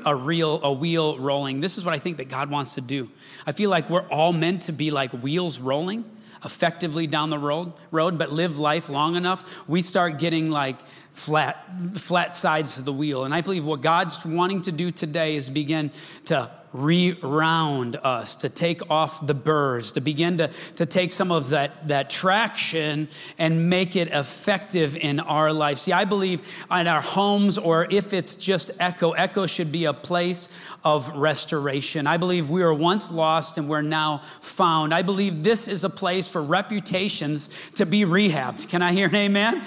A 0.06 0.16
real 0.16 0.62
a 0.64 0.72
wheel 0.72 1.20
rolling. 1.20 1.60
This 1.60 1.78
is 1.78 1.86
what 1.86 1.94
I 1.94 2.00
think 2.00 2.18
that 2.18 2.30
God 2.30 2.50
wants 2.50 2.76
to 2.76 2.82
do. 2.82 3.12
I 3.46 3.52
feel 3.52 3.70
like 3.70 3.90
we're 3.90 4.08
all 4.08 4.34
meant 4.34 4.64
to 4.64 4.72
be 4.72 4.90
like 4.90 5.12
wheels 5.12 5.60
rolling 5.60 6.06
effectively 6.44 7.08
down 7.08 7.30
the 7.30 7.40
road, 7.40 7.74
road, 7.92 8.18
but 8.18 8.32
live 8.32 8.60
life 8.60 8.90
long 8.90 9.16
enough, 9.16 9.68
we 9.68 9.82
start 9.82 10.20
getting 10.20 10.50
like 10.52 10.80
flat, 10.82 11.64
flat 11.96 12.36
sides 12.36 12.80
of 12.80 12.86
the 12.86 12.94
wheel. 12.94 13.24
And 13.24 13.34
I 13.34 13.42
believe 13.42 13.66
what 13.66 13.82
God's 13.82 14.26
wanting 14.26 14.62
to 14.62 14.72
do 14.72 14.92
today 14.92 15.36
is 15.36 15.50
begin 15.50 15.92
to 16.26 16.52
reround 16.74 17.96
us, 18.04 18.36
to 18.38 18.50
take 18.50 18.90
off 18.92 19.26
the 19.26 19.34
burrs, 19.34 19.94
to 19.94 20.02
begin 20.02 20.38
to, 20.38 20.48
to 20.76 20.86
take 20.86 21.12
some 21.12 21.32
of 21.32 21.50
that, 21.50 21.88
that 21.88 22.10
traction 22.10 23.08
and 23.38 23.70
make 23.70 23.96
it 23.96 24.10
effective 24.10 24.96
in 24.96 25.20
our 25.20 25.54
life. 25.54 25.78
See, 25.78 25.94
I 25.94 26.06
believe 26.06 26.42
in 26.72 26.88
our 26.88 27.02
homes, 27.02 27.58
or 27.58 27.88
if 27.90 28.14
it's 28.14 28.36
just 28.36 28.72
Echo, 28.80 29.12
Echo 29.12 29.46
should 29.46 29.72
be 29.72 29.86
a 29.86 29.94
place 29.94 30.72
of 30.84 31.16
restoration. 31.16 32.08
I 32.08 32.18
believe 32.18 32.50
we 32.50 32.64
were 32.64 32.74
once 32.74 33.12
lost 33.12 33.58
and 33.58 33.70
we're 33.70 33.82
now 33.82 34.18
found. 34.18 34.94
I 34.94 35.02
believe 35.02 35.44
this 35.44 35.68
is 35.68 35.84
a 35.84 35.90
place 35.90 36.32
for 36.32 36.42
reputations 36.42 37.70
to 37.72 37.86
be 37.86 38.02
rehabbed. 38.02 38.70
Can 38.70 38.82
I 38.82 38.92
hear 38.92 39.08
an 39.08 39.16
amen? 39.16 39.62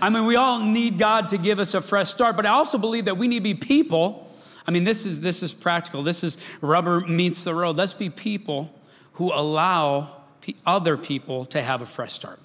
I 0.00 0.10
mean, 0.10 0.26
we 0.26 0.36
all 0.36 0.60
need 0.60 0.98
God 0.98 1.28
to 1.30 1.38
give 1.38 1.58
us 1.58 1.74
a 1.74 1.80
fresh 1.80 2.08
start, 2.08 2.36
but 2.36 2.46
I 2.46 2.50
also 2.50 2.78
believe 2.78 3.06
that 3.06 3.16
we 3.16 3.28
need 3.28 3.40
to 3.40 3.42
be 3.42 3.54
people 3.54 4.30
I 4.66 4.70
mean, 4.70 4.84
this 4.84 5.04
is, 5.06 5.20
this 5.20 5.42
is 5.42 5.52
practical. 5.52 6.02
This 6.02 6.24
is 6.24 6.56
rubber 6.60 7.00
meets 7.00 7.44
the 7.44 7.54
road. 7.54 7.76
Let's 7.76 7.94
be 7.94 8.10
people 8.10 8.74
who 9.14 9.32
allow 9.32 10.22
other 10.66 10.96
people 10.96 11.44
to 11.46 11.62
have 11.62 11.82
a 11.82 11.86
fresh 11.86 12.12
start. 12.12 12.40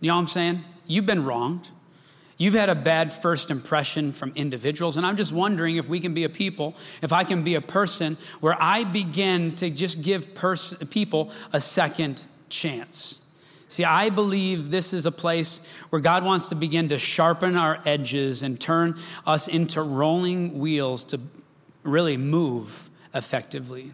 You 0.00 0.08
know 0.08 0.16
what 0.16 0.22
I'm 0.22 0.26
saying? 0.26 0.64
You've 0.86 1.06
been 1.06 1.24
wronged. 1.24 1.70
You've 2.36 2.54
had 2.54 2.68
a 2.68 2.74
bad 2.74 3.12
first 3.12 3.50
impression 3.50 4.12
from 4.12 4.32
individuals, 4.34 4.96
and 4.96 5.06
I'm 5.06 5.16
just 5.16 5.32
wondering 5.32 5.76
if 5.76 5.88
we 5.88 6.00
can 6.00 6.14
be 6.14 6.24
a 6.24 6.28
people, 6.28 6.74
if 7.00 7.12
I 7.12 7.22
can 7.22 7.44
be 7.44 7.54
a 7.54 7.60
person 7.60 8.16
where 8.40 8.56
I 8.60 8.84
begin 8.84 9.52
to 9.56 9.70
just 9.70 10.02
give 10.02 10.34
pers- 10.34 10.74
people 10.90 11.30
a 11.52 11.60
second 11.60 12.24
chance. 12.48 13.23
See, 13.74 13.82
I 13.82 14.08
believe 14.08 14.70
this 14.70 14.92
is 14.92 15.04
a 15.04 15.10
place 15.10 15.66
where 15.90 16.00
God 16.00 16.24
wants 16.24 16.50
to 16.50 16.54
begin 16.54 16.90
to 16.90 16.98
sharpen 17.00 17.56
our 17.56 17.80
edges 17.84 18.44
and 18.44 18.60
turn 18.60 18.94
us 19.26 19.48
into 19.48 19.82
rolling 19.82 20.60
wheels 20.60 21.02
to 21.06 21.18
really 21.82 22.16
move 22.16 22.88
effectively. 23.12 23.90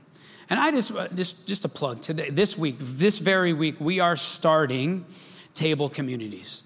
And 0.50 0.60
I 0.60 0.70
just, 0.70 0.92
just, 1.16 1.48
just 1.48 1.64
a 1.64 1.70
plug 1.70 2.02
today, 2.02 2.28
this 2.28 2.58
week, 2.58 2.76
this 2.78 3.20
very 3.20 3.54
week, 3.54 3.80
we 3.80 4.00
are 4.00 4.16
starting 4.16 5.06
table 5.54 5.88
communities. 5.88 6.64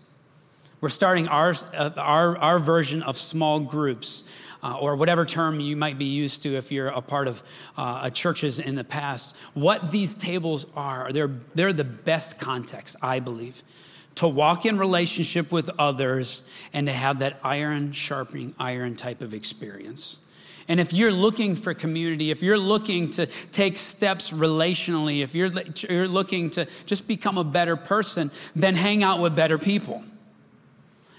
We're 0.80 0.88
starting 0.88 1.28
our, 1.28 1.54
uh, 1.72 1.90
our, 1.96 2.36
our 2.38 2.58
version 2.58 3.04
of 3.04 3.16
small 3.16 3.60
groups 3.60 4.24
uh, 4.64 4.78
or 4.80 4.96
whatever 4.96 5.24
term 5.26 5.60
you 5.60 5.76
might 5.76 5.98
be 5.98 6.06
used 6.06 6.42
to 6.42 6.56
if 6.56 6.72
you're 6.72 6.88
a 6.88 7.02
part 7.02 7.28
of 7.28 7.42
uh, 7.76 8.08
churches 8.10 8.58
in 8.58 8.74
the 8.74 8.84
past. 8.84 9.36
What 9.52 9.92
these 9.92 10.14
tables 10.14 10.66
are, 10.74 11.12
they're, 11.12 11.30
they're 11.54 11.74
the 11.74 11.84
best 11.84 12.40
context, 12.40 12.96
I 13.02 13.20
believe, 13.20 13.62
to 14.16 14.26
walk 14.26 14.64
in 14.64 14.78
relationship 14.78 15.52
with 15.52 15.70
others 15.78 16.50
and 16.72 16.86
to 16.86 16.92
have 16.92 17.18
that 17.18 17.38
iron 17.44 17.92
sharpening 17.92 18.54
iron 18.58 18.96
type 18.96 19.20
of 19.20 19.34
experience. 19.34 20.20
And 20.66 20.80
if 20.80 20.94
you're 20.94 21.12
looking 21.12 21.56
for 21.56 21.74
community, 21.74 22.30
if 22.30 22.42
you're 22.42 22.56
looking 22.56 23.10
to 23.10 23.26
take 23.26 23.76
steps 23.76 24.30
relationally, 24.30 25.22
if 25.22 25.34
you're, 25.34 25.50
you're 25.90 26.08
looking 26.08 26.48
to 26.50 26.64
just 26.86 27.06
become 27.06 27.36
a 27.36 27.44
better 27.44 27.76
person, 27.76 28.30
then 28.56 28.74
hang 28.74 29.02
out 29.02 29.20
with 29.20 29.36
better 29.36 29.58
people. 29.58 30.02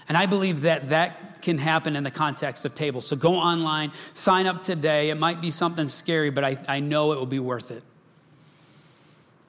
And 0.08 0.16
I 0.16 0.26
believe 0.26 0.62
that 0.62 0.88
that 0.88 1.25
can 1.42 1.58
happen 1.58 1.96
in 1.96 2.04
the 2.04 2.10
context 2.10 2.64
of 2.64 2.74
tables. 2.74 3.06
So 3.06 3.16
go 3.16 3.34
online, 3.34 3.92
sign 3.92 4.46
up 4.46 4.62
today. 4.62 5.10
It 5.10 5.18
might 5.18 5.40
be 5.40 5.50
something 5.50 5.86
scary, 5.86 6.30
but 6.30 6.44
I, 6.44 6.56
I 6.68 6.80
know 6.80 7.12
it 7.12 7.18
will 7.18 7.26
be 7.26 7.40
worth 7.40 7.70
it. 7.70 7.82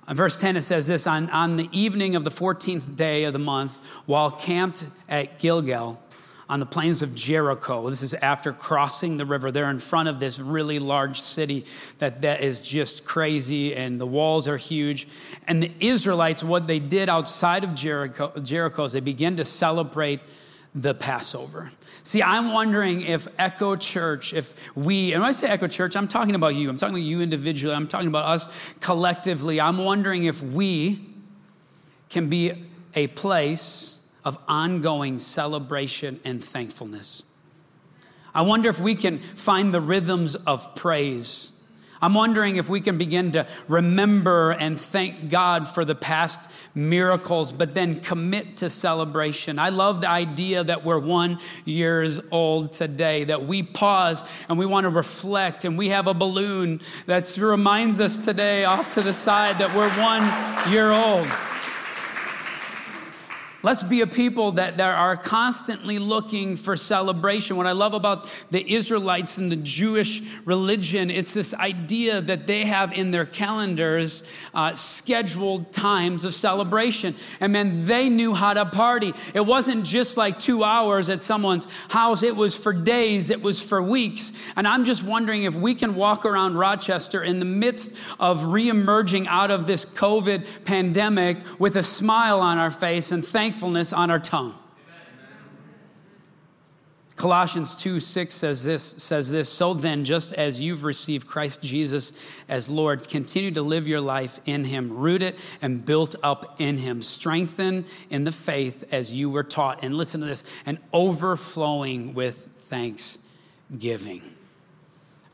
On 0.08 0.16
verse 0.16 0.40
10, 0.40 0.56
it 0.56 0.62
says 0.62 0.88
this 0.88 1.06
on, 1.06 1.30
on 1.32 1.58
the 1.58 1.68
evening 1.72 2.16
of 2.16 2.24
the 2.24 2.30
14th 2.30 2.96
day 2.96 3.26
of 3.26 3.34
the 3.34 3.40
month, 3.40 3.78
while 4.06 4.32
camped 4.32 4.88
at 5.10 5.38
Gilgal 5.40 6.02
on 6.50 6.62
the 6.62 6.66
plains 6.66 7.02
of 7.02 7.14
Jericho, 7.14 7.90
this 7.90 8.02
is 8.02 8.14
after 8.14 8.54
crossing 8.54 9.18
the 9.18 9.26
river, 9.26 9.52
they're 9.52 9.70
in 9.70 9.80
front 9.80 10.08
of 10.08 10.20
this 10.20 10.40
really 10.40 10.80
large 10.80 11.20
city 11.20 11.66
that, 11.98 12.22
that 12.22 12.42
is 12.42 12.62
just 12.62 13.06
crazy, 13.06 13.76
and 13.76 14.00
the 14.00 14.06
walls 14.06 14.48
are 14.48 14.56
huge. 14.56 15.08
And 15.46 15.62
the 15.62 15.72
Israelites, 15.82 16.44
what 16.44 16.66
they 16.66 16.80
did 16.80 17.10
outside 17.10 17.66
of 17.66 17.76
Jericho, 17.76 18.32
Jericho 18.42 18.86
is 18.86 18.94
they 18.94 19.02
began 19.02 19.36
to 19.36 19.44
celebrate 19.44 20.22
the 20.78 20.94
Passover. 20.94 21.72
See, 22.04 22.22
I'm 22.22 22.54
wondering 22.54 23.02
if 23.02 23.28
Echo 23.40 23.76
Church, 23.76 24.34
if 24.34 24.76
we, 24.76 25.12
and 25.12 25.22
when 25.22 25.30
I 25.30 25.32
say 25.32 25.50
Echo 25.50 25.68
Church, 25.68 25.96
I'm 25.96 26.08
talking 26.08 26.36
about 26.36 26.54
you. 26.56 26.70
I'm 26.70 26.78
talking 26.78 26.96
about 26.96 27.04
you 27.04 27.22
individually. 27.22 27.74
I'm 27.74 27.88
talking 27.88 28.08
about 28.08 28.26
us 28.26 28.74
collectively. 28.74 29.60
I'm 29.60 29.80
wondering 29.80 30.26
if 30.26 30.44
we 30.44 31.00
can 32.10 32.30
be 32.30 32.52
a 32.94 33.08
place 33.08 34.00
of 34.24 34.38
ongoing 34.48 35.18
celebration 35.18 36.20
and 36.24 36.44
thankfulness. 36.44 37.24
I 38.36 38.44
wonder 38.44 38.70
if 38.70 38.80
we 38.80 38.94
can 38.94 39.18
find 39.18 39.74
the 39.74 39.82
rhythms 39.82 40.36
of 40.36 40.76
praise 40.76 41.57
I'm 42.02 42.14
wondering 42.14 42.58
if 42.58 42.70
we 42.70 42.82
can 42.82 42.98
begin 42.98 43.32
to 43.34 43.48
remember 43.68 44.52
and 44.52 44.80
thank 44.80 45.30
God 45.30 45.68
for 45.68 45.84
the 45.84 45.96
past 45.96 46.76
miracles, 46.76 47.52
but 47.52 47.74
then 47.74 48.00
commit 48.00 48.58
to 48.58 48.70
celebration. 48.70 49.58
I 49.58 49.70
love 49.70 50.02
the 50.02 50.10
idea 50.10 50.64
that 50.64 50.84
we're 50.84 51.00
one 51.00 51.40
years 51.66 52.20
old 52.32 52.72
today, 52.72 53.24
that 53.26 53.44
we 53.44 53.64
pause 53.64 54.46
and 54.48 54.60
we 54.60 54.66
want 54.66 54.86
to 54.86 54.90
reflect, 54.90 55.66
and 55.66 55.78
we 55.78 55.90
have 55.90 56.08
a 56.08 56.14
balloon 56.14 56.80
that 57.08 57.38
reminds 57.42 58.00
us 58.00 58.26
today 58.26 58.66
off 58.66 58.92
to 58.92 59.02
the 59.02 59.14
side 59.14 59.56
that 59.56 59.76
we're 59.76 59.90
one 60.02 60.24
year 60.72 60.92
old. 60.92 61.57
Let's 63.64 63.82
be 63.82 64.02
a 64.02 64.08
people 64.08 64.52
that, 64.54 64.78
that 64.78 64.96
are 64.96 65.18
constantly 65.18 65.98
looking 65.98 66.58
for 66.58 66.76
celebration. 66.76 67.58
What 67.58 67.66
I 67.66 67.72
love 67.72 67.96
about 67.96 68.26
the 68.52 68.74
Israelites 68.74 69.40
and 69.40 69.52
the 69.52 69.56
Jewish 69.56 70.38
religion, 70.46 71.10
it's 71.10 71.34
this 71.34 71.56
idea 71.56 72.22
that 72.22 72.46
they 72.46 72.66
have 72.66 72.94
in 72.94 73.10
their 73.10 73.26
calendars 73.26 74.24
uh, 74.54 74.74
scheduled 74.74 75.72
times 75.72 76.24
of 76.24 76.36
celebration. 76.36 77.16
And 77.40 77.52
man, 77.52 77.88
they 77.88 78.10
knew 78.10 78.36
how 78.36 78.54
to 78.54 78.66
party. 78.68 79.12
It 79.34 79.46
wasn't 79.46 79.86
just 79.86 80.18
like 80.18 80.38
two 80.38 80.64
hours 80.64 81.10
at 81.10 81.20
someone's 81.20 81.66
house, 81.92 82.22
it 82.22 82.36
was 82.36 82.56
for 82.56 82.74
days, 82.74 83.32
it 83.32 83.42
was 83.42 83.62
for 83.62 83.82
weeks. 83.82 84.52
And 84.56 84.68
I'm 84.68 84.86
just 84.86 85.04
wondering 85.04 85.44
if 85.44 85.56
we 85.56 85.74
can 85.74 85.96
walk 85.96 86.26
around 86.26 86.56
Rochester 86.56 87.24
in 87.24 87.40
the 87.40 87.46
midst 87.46 88.16
of 88.20 88.42
reemerging 88.42 89.26
out 89.28 89.50
of 89.50 89.66
this 89.66 89.84
COVID 89.84 90.64
pandemic 90.64 91.38
with 91.60 91.76
a 91.76 91.84
smile 91.84 92.40
on 92.40 92.60
our 92.60 92.72
face 92.72 93.12
and 93.12 93.26
thank 93.26 93.47
thankfulness 93.48 93.94
on 93.94 94.12
our 94.12 94.20
tongue. 94.20 94.54
Colossians 97.16 97.82
2 97.82 98.02
6 98.02 98.34
says 98.34 98.66
this, 98.66 98.84
says 98.84 99.32
this, 99.32 99.48
so 99.48 99.74
then, 99.74 100.04
just 100.04 100.34
as 100.34 100.60
you've 100.60 100.84
received 100.84 101.28
Christ 101.28 101.64
Jesus 101.64 102.44
as 102.50 102.70
Lord, 102.70 103.08
continue 103.08 103.52
to 103.52 103.62
live 103.62 103.88
your 103.88 104.02
life 104.02 104.42
in 104.46 104.66
him, 104.66 104.96
rooted 104.96 105.36
and 105.62 105.84
built 105.84 106.16
up 106.22 106.58
in 106.60 106.78
him, 106.78 107.02
strengthened 107.02 107.86
in 108.10 108.26
the 108.26 108.34
faith 108.34 108.84
as 108.92 109.16
you 109.16 109.30
were 109.30 109.44
taught. 109.44 109.82
And 109.82 109.96
listen 109.96 110.20
to 110.20 110.28
this, 110.28 110.62
and 110.66 110.78
overflowing 110.92 112.14
with 112.14 112.36
thanksgiving. 112.36 114.22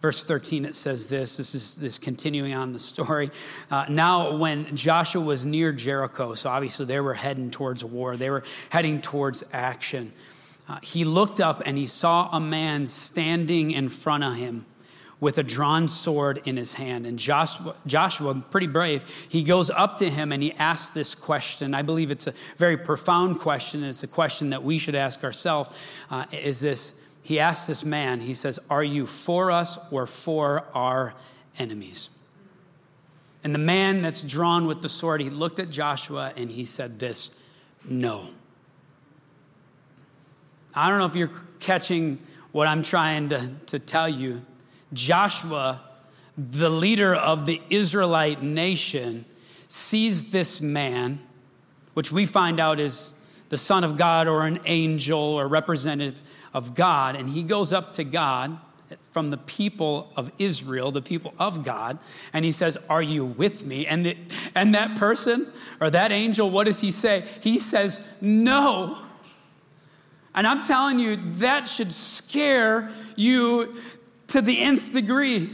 Verse 0.03 0.25
13, 0.25 0.65
it 0.65 0.75
says 0.75 1.07
this. 1.07 1.37
This 1.37 1.55
is 1.55 1.77
this 1.77 1.97
continuing 1.97 2.53
on 2.53 2.73
the 2.73 2.77
story. 2.77 3.31
Uh, 3.71 3.85
now, 3.89 4.35
when 4.35 4.75
Joshua 4.75 5.23
was 5.23 5.45
near 5.45 5.71
Jericho, 5.71 6.33
so 6.33 6.49
obviously 6.49 6.85
they 6.85 6.99
were 6.99 7.13
heading 7.13 7.49
towards 7.49 7.85
war, 7.85 8.17
they 8.17 8.29
were 8.29 8.43
heading 8.69 8.99
towards 8.99 9.45
action. 9.53 10.11
Uh, 10.67 10.77
he 10.83 11.05
looked 11.05 11.39
up 11.39 11.63
and 11.65 11.77
he 11.77 11.85
saw 11.85 12.27
a 12.33 12.41
man 12.41 12.85
standing 12.85 13.71
in 13.71 13.87
front 13.87 14.25
of 14.25 14.35
him 14.35 14.65
with 15.21 15.37
a 15.37 15.43
drawn 15.43 15.87
sword 15.87 16.41
in 16.43 16.57
his 16.57 16.73
hand. 16.73 17.05
And 17.05 17.17
Joshua, 17.17 17.73
Joshua, 17.87 18.35
pretty 18.51 18.67
brave, 18.67 19.27
he 19.29 19.41
goes 19.41 19.69
up 19.69 19.95
to 19.99 20.09
him 20.09 20.33
and 20.33 20.43
he 20.43 20.51
asks 20.55 20.93
this 20.93 21.15
question. 21.15 21.73
I 21.73 21.81
believe 21.81 22.11
it's 22.11 22.27
a 22.27 22.33
very 22.57 22.75
profound 22.75 23.39
question. 23.39 23.85
It's 23.85 24.03
a 24.03 24.09
question 24.09 24.49
that 24.49 24.63
we 24.63 24.79
should 24.79 24.95
ask 24.95 25.23
ourselves. 25.23 26.05
Uh, 26.11 26.25
is 26.33 26.59
this, 26.59 27.12
he 27.23 27.39
asks 27.39 27.67
this 27.67 27.85
man, 27.85 28.19
he 28.19 28.33
says, 28.33 28.59
Are 28.69 28.83
you 28.83 29.05
for 29.05 29.49
us 29.49 29.79
or 29.91 30.05
for 30.05 30.65
our 30.73 31.15
enemies? 31.57 32.09
And 33.43 33.55
the 33.55 33.59
man 33.59 34.01
that's 34.01 34.21
drawn 34.21 34.67
with 34.67 34.81
the 34.81 34.89
sword, 34.89 35.21
he 35.21 35.29
looked 35.29 35.59
at 35.59 35.69
Joshua 35.69 36.33
and 36.35 36.51
he 36.51 36.65
said 36.65 36.99
this, 36.99 37.41
No. 37.89 38.27
I 40.75 40.89
don't 40.89 40.99
know 40.99 41.05
if 41.05 41.15
you're 41.15 41.31
catching 41.59 42.19
what 42.51 42.67
I'm 42.67 42.83
trying 42.83 43.29
to, 43.29 43.51
to 43.67 43.79
tell 43.79 44.09
you. 44.09 44.45
Joshua, 44.91 45.81
the 46.37 46.69
leader 46.69 47.15
of 47.15 47.45
the 47.45 47.61
Israelite 47.69 48.41
nation, 48.41 49.23
sees 49.69 50.31
this 50.31 50.61
man, 50.61 51.19
which 51.93 52.11
we 52.11 52.25
find 52.25 52.59
out 52.59 52.79
is 52.79 53.13
the 53.49 53.57
Son 53.57 53.83
of 53.83 53.97
God 53.97 54.27
or 54.27 54.45
an 54.47 54.59
angel 54.65 55.19
or 55.19 55.47
representative 55.47 56.23
of 56.53 56.75
God. 56.75 57.15
And 57.15 57.29
he 57.29 57.43
goes 57.43 57.73
up 57.73 57.93
to 57.93 58.03
God 58.03 58.57
from 59.01 59.29
the 59.29 59.37
people 59.37 60.11
of 60.15 60.31
Israel, 60.37 60.91
the 60.91 61.01
people 61.01 61.33
of 61.39 61.63
God, 61.63 61.97
and 62.31 62.45
he 62.45 62.51
says, 62.51 62.77
Are 62.89 63.01
you 63.01 63.25
with 63.25 63.65
me? 63.65 63.85
And, 63.85 64.15
and 64.55 64.75
that 64.75 64.97
person 64.97 65.47
or 65.81 65.89
that 65.89 66.11
angel, 66.11 66.49
what 66.49 66.65
does 66.65 66.81
he 66.81 66.91
say? 66.91 67.23
He 67.41 67.59
says, 67.59 68.17
No. 68.21 68.97
And 70.35 70.47
I'm 70.47 70.61
telling 70.61 70.99
you, 70.99 71.15
that 71.15 71.67
should 71.67 71.91
scare 71.91 72.89
you 73.15 73.75
to 74.27 74.41
the 74.41 74.61
nth 74.61 74.91
degree. 74.93 75.49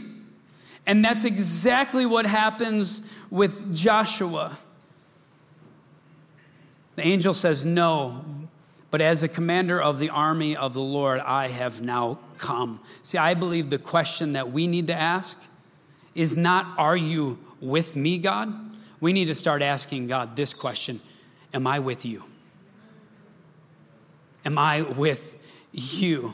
And 0.87 1.03
that's 1.03 1.25
exactly 1.25 2.05
what 2.05 2.25
happens 2.25 3.25
with 3.29 3.75
Joshua. 3.75 4.57
The 6.95 7.05
angel 7.05 7.33
says, 7.33 7.65
No, 7.65 8.25
but 8.91 9.01
as 9.01 9.21
a 9.21 9.27
commander 9.27 9.79
of 9.79 9.99
the 9.99 10.09
army 10.09 10.55
of 10.55 10.73
the 10.73 10.81
Lord, 10.81 11.19
I 11.19 11.47
have 11.47 11.81
now 11.81 12.19
come. 12.37 12.79
See, 13.03 13.17
I 13.17 13.33
believe 13.33 13.69
the 13.69 13.77
question 13.77 14.33
that 14.33 14.51
we 14.51 14.67
need 14.67 14.87
to 14.87 14.95
ask 14.95 15.49
is 16.15 16.35
not, 16.35 16.65
Are 16.77 16.97
you 16.97 17.39
with 17.61 17.95
me, 17.95 18.17
God? 18.17 18.53
We 18.99 19.13
need 19.13 19.27
to 19.27 19.35
start 19.35 19.61
asking 19.61 20.07
God 20.07 20.35
this 20.35 20.53
question 20.53 20.99
Am 21.53 21.67
I 21.67 21.79
with 21.79 22.05
you? 22.05 22.23
Am 24.45 24.57
I 24.57 24.81
with 24.81 25.67
you? 25.71 26.33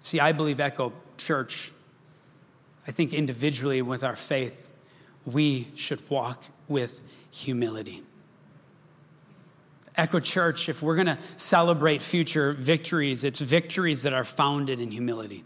See, 0.00 0.18
I 0.18 0.32
believe 0.32 0.60
Echo 0.60 0.92
Church, 1.16 1.72
I 2.88 2.90
think 2.90 3.12
individually 3.12 3.82
with 3.82 4.02
our 4.02 4.16
faith, 4.16 4.72
we 5.26 5.68
should 5.74 6.00
walk 6.10 6.42
with 6.66 7.02
humility. 7.30 8.02
Echo 9.96 10.20
Church, 10.20 10.68
if 10.68 10.82
we're 10.82 10.94
going 10.94 11.06
to 11.06 11.18
celebrate 11.36 12.00
future 12.00 12.52
victories, 12.52 13.24
it's 13.24 13.40
victories 13.40 14.04
that 14.04 14.12
are 14.12 14.24
founded 14.24 14.80
in 14.80 14.90
humility. 14.90 15.44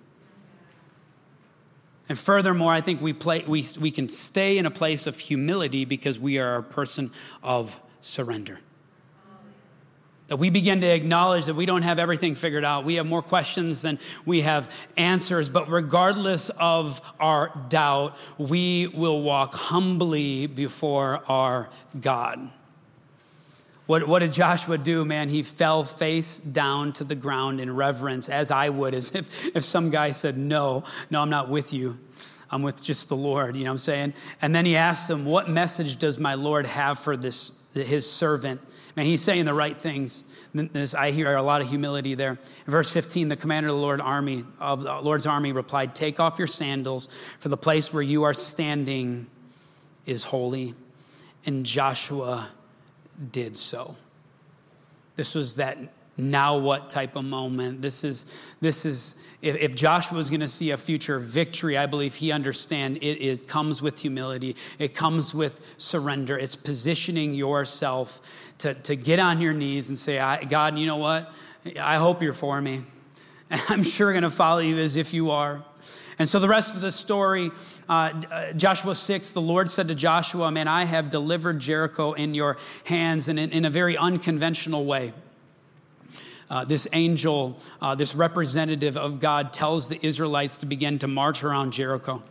And 2.09 2.19
furthermore, 2.19 2.73
I 2.73 2.81
think 2.81 3.01
we, 3.01 3.13
play, 3.15 3.45
we, 3.47 3.65
we 3.81 3.91
can 3.91 4.09
stay 4.09 4.59
in 4.59 4.67
a 4.67 4.71
place 4.71 5.07
of 5.07 5.19
humility 5.19 5.85
because 5.85 6.19
we 6.19 6.39
are 6.39 6.57
a 6.57 6.63
person 6.63 7.11
of 7.43 7.81
surrender. 8.01 8.61
That 10.27 10.37
we 10.37 10.51
begin 10.51 10.81
to 10.81 10.87
acknowledge 10.87 11.47
that 11.47 11.55
we 11.55 11.67
don't 11.67 11.83
have 11.83 11.99
everything 11.99 12.35
figured 12.35 12.65
out. 12.65 12.85
We 12.85 12.95
have 12.95 13.07
more 13.07 13.23
questions 13.23 13.83
than 13.83 13.99
we 14.25 14.43
have 14.43 14.89
answers. 14.97 15.51
But 15.51 15.69
regardless 15.69 16.51
of 16.51 17.01
our 17.21 17.53
doubt, 17.69 18.17
we 18.39 18.89
will 18.89 19.23
walk 19.23 19.55
humbly 19.55 20.47
before 20.47 21.23
our 21.29 21.69
God. 22.01 22.51
What, 23.87 24.09
what 24.09 24.21
did 24.21 24.33
Joshua 24.33 24.79
do, 24.79 25.05
man? 25.05 25.29
He 25.29 25.43
fell 25.43 25.85
face 25.85 26.39
down 26.39 26.93
to 26.95 27.05
the 27.05 27.15
ground 27.15 27.61
in 27.61 27.75
reverence, 27.75 28.31
as 28.31 28.51
I 28.51 28.71
would, 28.71 28.95
as 28.95 29.15
if, 29.15 29.55
if 29.55 29.63
some 29.63 29.91
guy 29.91 30.13
said, 30.13 30.39
No, 30.39 30.85
no, 31.11 31.21
I'm 31.21 31.31
not 31.31 31.51
with 31.51 31.75
you. 31.75 31.99
I'm 32.51 32.63
with 32.63 32.83
just 32.83 33.09
the 33.09 33.17
Lord, 33.17 33.57
you 33.57 33.65
know 33.65 33.71
what 33.71 33.73
I'm 33.73 33.79
saying? 33.79 34.15
And 34.41 34.55
then 34.55 34.65
he 34.65 34.77
asked 34.77 35.11
him, 35.11 35.27
What 35.27 35.51
message 35.51 35.97
does 35.97 36.19
my 36.19 36.35
Lord 36.35 36.67
have 36.67 36.99
for 36.99 37.17
this, 37.17 37.63
his 37.75 38.11
servant? 38.11 38.61
Man, 38.97 39.07
he's 39.07 39.21
saying 39.21 39.45
the 39.45 39.55
right 39.55 39.77
things. 39.77 40.49
This, 40.55 40.95
I 40.95 41.11
hear 41.11 41.35
a 41.35 41.43
lot 41.43 41.61
of 41.61 41.69
humility 41.69 42.15
there. 42.15 42.31
In 42.31 42.71
verse 42.71 42.93
15, 42.93 43.29
the 43.29 43.37
commander 43.37 43.69
of 43.69 43.75
the 43.75 43.81
Lord 43.81 44.01
army 44.01 44.45
of 44.61 44.85
the 44.85 45.01
Lord's 45.01 45.27
army 45.27 45.53
replied, 45.53 45.95
Take 45.95 46.21
off 46.21 46.39
your 46.39 46.47
sandals, 46.47 47.09
for 47.39 47.49
the 47.49 47.57
place 47.57 47.93
where 47.93 48.03
you 48.03 48.23
are 48.23 48.35
standing 48.35 49.27
is 50.07 50.25
holy. 50.25 50.75
And 51.45 51.67
Joshua 51.67 52.51
did 53.33 53.57
so. 53.57 53.97
This 55.17 55.35
was 55.35 55.57
that 55.57 55.79
now 56.17 56.57
what 56.57 56.89
type 56.89 57.17
of 57.17 57.25
moment. 57.25 57.83
This 57.83 58.05
is, 58.05 58.55
this 58.61 58.85
is 58.85 59.29
if, 59.43 59.57
if 59.57 59.75
Joshua 59.75 60.19
is 60.19 60.31
going 60.31 60.41
to 60.41 60.49
see 60.49 60.71
a 60.71 60.77
future 60.77 61.19
victory, 61.19 61.77
I 61.77 61.87
believe 61.87 62.15
he 62.15 62.31
understand 62.31 62.99
it 63.01 63.49
comes 63.49 63.83
with 63.83 64.01
humility. 64.01 64.57
It 64.79 64.95
comes 64.95 65.35
with 65.35 65.75
surrender. 65.77 66.39
It's 66.39 66.57
positioning 66.57 67.35
yourself 67.35 68.55
to, 68.59 68.75
to 68.75 68.97
get 68.97 69.19
on 69.19 69.41
your 69.41 69.53
knees 69.53 69.89
and 69.89 69.99
say, 69.99 70.19
God, 70.49 70.79
you 70.79 70.87
know 70.87 70.97
what? 70.97 71.33
I 71.81 71.97
hope 71.97 72.23
you're 72.23 72.33
for 72.33 72.61
me. 72.61 72.83
I'm 73.69 73.83
sure 73.83 74.13
going 74.13 74.23
to 74.23 74.31
follow 74.31 74.61
you 74.61 74.79
as 74.79 74.97
if 74.97 75.15
you 75.15 75.31
are. 75.31 75.65
And 76.19 76.29
so 76.29 76.39
the 76.39 76.49
rest 76.49 76.77
of 76.77 76.83
the 76.83 76.93
story, 76.93 77.51
uh, 77.89 78.13
uh, 78.31 78.53
Joshua 78.55 78.95
6, 78.95 79.33
the 79.33 79.41
Lord 79.41 79.71
said 79.71 79.89
to 79.89 79.95
Joshua, 79.95 80.51
Man, 80.51 80.69
I 80.69 80.85
have 80.85 81.11
delivered 81.11 81.59
Jericho 81.59 82.13
in 82.13 82.35
your 82.35 82.57
hands 82.87 83.29
and 83.29 83.39
in, 83.39 83.51
in 83.51 83.65
a 83.65 83.71
very 83.71 83.97
unconventional 83.97 84.85
way. 84.85 85.13
Uh, 86.51 86.65
this 86.65 86.87
angel, 86.93 87.59
uh, 87.81 87.95
this 87.95 88.15
representative 88.15 88.97
of 88.97 89.21
God, 89.21 89.53
tells 89.53 89.89
the 89.89 90.05
Israelites 90.05 90.59
to 90.59 90.67
begin 90.67 90.99
to 91.01 91.09
march 91.09 91.43
around 91.43 91.73
Jericho 91.73 92.23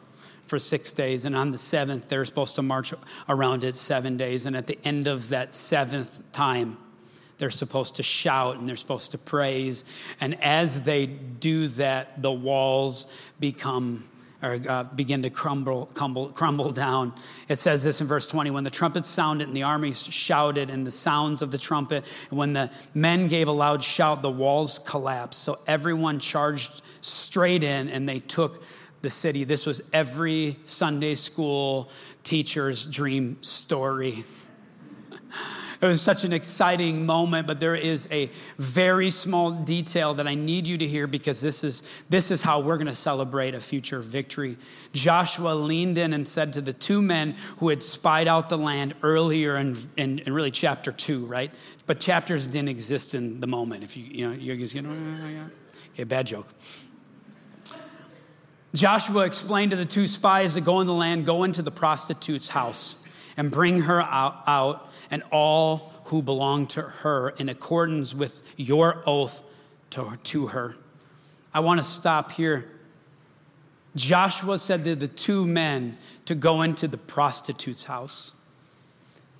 for 0.43 0.59
six 0.59 0.91
days. 0.91 1.25
And 1.25 1.35
on 1.35 1.51
the 1.51 1.57
seventh, 1.57 2.09
they're 2.09 2.25
supposed 2.25 2.55
to 2.55 2.61
march 2.61 2.93
around 3.27 3.63
it 3.63 3.75
seven 3.75 4.17
days. 4.17 4.45
And 4.45 4.55
at 4.55 4.67
the 4.67 4.77
end 4.83 5.07
of 5.07 5.29
that 5.29 5.53
seventh 5.53 6.31
time, 6.31 6.77
they're 7.37 7.49
supposed 7.49 7.95
to 7.97 8.03
shout 8.03 8.57
and 8.57 8.67
they're 8.67 8.75
supposed 8.75 9.11
to 9.11 9.17
praise. 9.17 9.83
And 10.21 10.41
as 10.41 10.83
they 10.83 11.07
do 11.07 11.67
that, 11.67 12.21
the 12.21 12.31
walls 12.31 13.31
become 13.39 14.03
or 14.43 14.59
uh, 14.67 14.83
begin 14.83 15.21
to 15.23 15.29
crumble, 15.29 15.89
crumble, 15.93 16.27
crumble 16.27 16.71
down. 16.71 17.13
It 17.47 17.57
says 17.57 17.83
this 17.83 18.01
in 18.01 18.07
verse 18.07 18.29
20 18.29 18.51
when 18.51 18.65
the 18.65 18.69
trumpets 18.69 19.07
sounded 19.07 19.47
and 19.47 19.55
the 19.55 19.63
armies 19.63 20.03
shouted, 20.03 20.69
and 20.69 20.85
the 20.85 20.91
sounds 20.91 21.41
of 21.41 21.49
the 21.51 21.57
trumpet, 21.57 22.03
and 22.29 22.37
when 22.37 22.53
the 22.53 22.69
men 22.93 23.29
gave 23.29 23.47
a 23.47 23.51
loud 23.51 23.81
shout, 23.81 24.21
the 24.21 24.29
walls 24.29 24.79
collapsed. 24.79 25.41
So 25.41 25.57
everyone 25.65 26.19
charged 26.19 26.81
straight 27.01 27.63
in 27.63 27.87
and 27.87 28.07
they 28.07 28.19
took 28.19 28.63
the 29.01 29.09
city. 29.09 29.43
This 29.43 29.65
was 29.65 29.89
every 29.93 30.57
Sunday 30.63 31.15
school 31.15 31.89
teacher's 32.23 32.85
dream 32.85 33.41
story. 33.41 34.23
It 35.83 35.87
was 35.87 36.01
such 36.01 36.23
an 36.23 36.31
exciting 36.31 37.05
moment, 37.05 37.45
but 37.45 37.59
there 37.59 37.75
is 37.75 38.07
a 38.09 38.29
very 38.57 39.09
small 39.09 39.51
detail 39.51 40.13
that 40.13 40.25
I 40.25 40.33
need 40.33 40.65
you 40.65 40.77
to 40.77 40.87
hear 40.87 41.07
because 41.07 41.41
this 41.41 41.61
is, 41.65 42.05
this 42.09 42.31
is 42.31 42.41
how 42.41 42.61
we're 42.61 42.77
going 42.77 42.87
to 42.87 42.95
celebrate 42.95 43.53
a 43.53 43.59
future 43.59 43.99
victory. 43.99 44.55
Joshua 44.93 45.53
leaned 45.53 45.97
in 45.97 46.13
and 46.13 46.25
said 46.25 46.53
to 46.53 46.61
the 46.61 46.71
two 46.71 47.01
men 47.01 47.35
who 47.57 47.67
had 47.67 47.83
spied 47.83 48.29
out 48.29 48.47
the 48.47 48.57
land 48.57 48.93
earlier 49.03 49.57
in, 49.57 49.75
in, 49.97 50.19
in 50.19 50.31
really 50.31 50.51
chapter 50.51 50.93
two, 50.93 51.25
right? 51.25 51.53
But 51.85 51.99
chapters 51.99 52.47
didn't 52.47 52.69
exist 52.69 53.13
in 53.13 53.41
the 53.41 53.47
moment. 53.47 53.83
If 53.83 53.97
you, 53.97 54.05
you 54.05 54.29
know, 54.29 54.35
you're 54.35 54.55
just, 54.55 54.81
know, 54.81 55.49
okay, 55.91 56.05
bad 56.05 56.27
joke. 56.27 56.47
Joshua 58.73 59.25
explained 59.25 59.71
to 59.71 59.77
the 59.77 59.83
two 59.83 60.07
spies 60.07 60.53
to 60.53 60.61
go 60.61 60.79
in 60.79 60.87
the 60.87 60.93
land, 60.93 61.25
go 61.25 61.43
into 61.43 61.61
the 61.61 61.71
prostitute's 61.71 62.47
house 62.47 63.05
and 63.35 63.51
bring 63.51 63.81
her 63.81 64.01
out, 64.01 64.43
out 64.47 64.89
and 65.13 65.21
all 65.29 65.93
who 66.05 66.23
belong 66.23 66.65
to 66.65 66.81
her 66.81 67.29
in 67.37 67.47
accordance 67.47 68.15
with 68.15 68.51
your 68.57 69.03
oath 69.05 69.43
to, 69.91 70.17
to 70.23 70.47
her. 70.47 70.75
I 71.53 71.59
want 71.59 71.79
to 71.79 71.85
stop 71.85 72.31
here. 72.31 72.67
Joshua 73.95 74.57
said 74.57 74.83
to 74.85 74.95
the 74.95 75.07
two 75.07 75.45
men 75.45 75.99
to 76.25 76.33
go 76.33 76.63
into 76.63 76.87
the 76.87 76.97
prostitute's 76.97 77.85
house. 77.85 78.33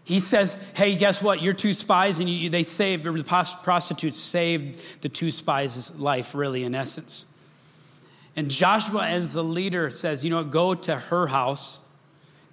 He 0.06 0.20
says, 0.20 0.72
Hey, 0.76 0.96
guess 0.96 1.24
what? 1.24 1.42
You're 1.42 1.54
two 1.54 1.74
spies, 1.74 2.20
and 2.20 2.30
you, 2.30 2.52
they 2.52 2.62
saved, 2.62 3.04
the 3.04 3.58
prostitutes 3.64 4.20
saved 4.20 5.02
the 5.02 5.10
two 5.10 5.32
spies' 5.32 5.98
life, 6.00 6.36
really, 6.36 6.66
in 6.66 6.76
essence. 6.76 7.26
And 8.36 8.52
Joshua, 8.52 9.08
as 9.08 9.34
the 9.34 9.44
leader, 9.44 9.90
says, 9.90 10.24
You 10.24 10.30
know 10.30 10.38
what? 10.38 10.52
Go 10.52 10.76
to 10.76 10.98
her 10.98 11.26
house 11.26 11.84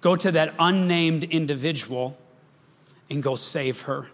Go 0.01 0.15
to 0.15 0.31
that 0.31 0.55
unnamed 0.57 1.23
individual 1.25 2.17
and 3.11 3.21
go 3.21 3.35
save 3.35 3.81
her. 3.81 4.07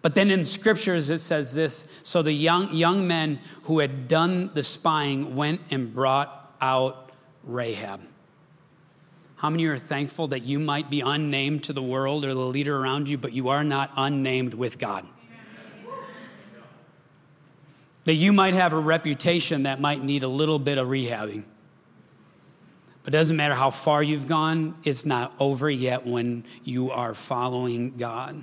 But 0.00 0.14
then 0.14 0.30
in 0.30 0.44
scriptures, 0.44 1.10
it 1.10 1.18
says 1.18 1.54
this 1.54 2.00
so 2.04 2.22
the 2.22 2.32
young, 2.32 2.72
young 2.72 3.06
men 3.06 3.40
who 3.64 3.80
had 3.80 4.08
done 4.08 4.50
the 4.54 4.62
spying 4.62 5.34
went 5.34 5.60
and 5.70 5.92
brought 5.92 6.56
out 6.60 7.10
Rahab. 7.44 8.00
How 9.36 9.50
many 9.50 9.66
are 9.66 9.76
thankful 9.76 10.28
that 10.28 10.44
you 10.44 10.58
might 10.58 10.90
be 10.90 11.00
unnamed 11.00 11.64
to 11.64 11.72
the 11.72 11.82
world 11.82 12.24
or 12.24 12.34
the 12.34 12.40
leader 12.40 12.76
around 12.76 13.08
you, 13.08 13.18
but 13.18 13.32
you 13.32 13.48
are 13.48 13.62
not 13.62 13.90
unnamed 13.96 14.54
with 14.54 14.78
God? 14.78 15.06
That 18.04 18.14
you 18.14 18.32
might 18.32 18.54
have 18.54 18.72
a 18.72 18.78
reputation 18.78 19.64
that 19.64 19.80
might 19.80 20.02
need 20.02 20.22
a 20.22 20.28
little 20.28 20.58
bit 20.58 20.78
of 20.78 20.88
rehabbing. 20.88 21.44
But 23.04 23.14
it 23.14 23.18
doesn't 23.18 23.36
matter 23.36 23.54
how 23.54 23.70
far 23.70 24.02
you've 24.02 24.28
gone, 24.28 24.76
it's 24.84 25.06
not 25.06 25.32
over 25.40 25.70
yet 25.70 26.06
when 26.06 26.44
you 26.64 26.90
are 26.90 27.14
following 27.14 27.96
God. 27.96 28.36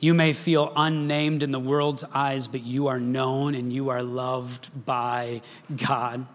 You 0.00 0.14
may 0.14 0.32
feel 0.32 0.72
unnamed 0.76 1.42
in 1.42 1.50
the 1.50 1.58
world's 1.58 2.04
eyes, 2.14 2.46
but 2.46 2.62
you 2.62 2.86
are 2.86 3.00
known 3.00 3.54
and 3.54 3.72
you 3.72 3.88
are 3.88 4.02
loved 4.02 4.84
by 4.86 5.42
God. 5.86 6.26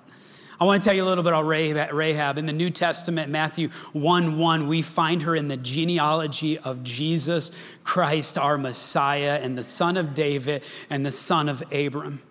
I 0.60 0.65
want 0.65 0.82
to 0.82 0.88
tell 0.88 0.95
you 0.95 1.03
a 1.03 1.06
little 1.06 1.23
bit 1.23 1.34
about 1.34 1.93
Rahab. 1.93 2.38
In 2.38 2.45
the 2.45 2.53
New 2.53 2.69
Testament, 2.69 3.29
Matthew 3.29 3.69
1 3.93 4.38
1, 4.38 4.67
we 4.67 4.82
find 4.82 5.21
her 5.23 5.36
in 5.36 5.47
the 5.47 5.58
genealogy 5.58 6.58
of 6.58 6.84
Jesus 6.84 7.77
Christ, 7.84 8.38
our 8.38 8.58
Messiah, 8.58 9.39
and 9.41 9.58
the 9.58 9.63
son 9.63 9.97
of 9.97 10.13
David 10.13 10.63
and 10.89 11.06
the 11.06 11.12
son 11.12 11.49
of 11.49 11.63
Abram 11.73 12.21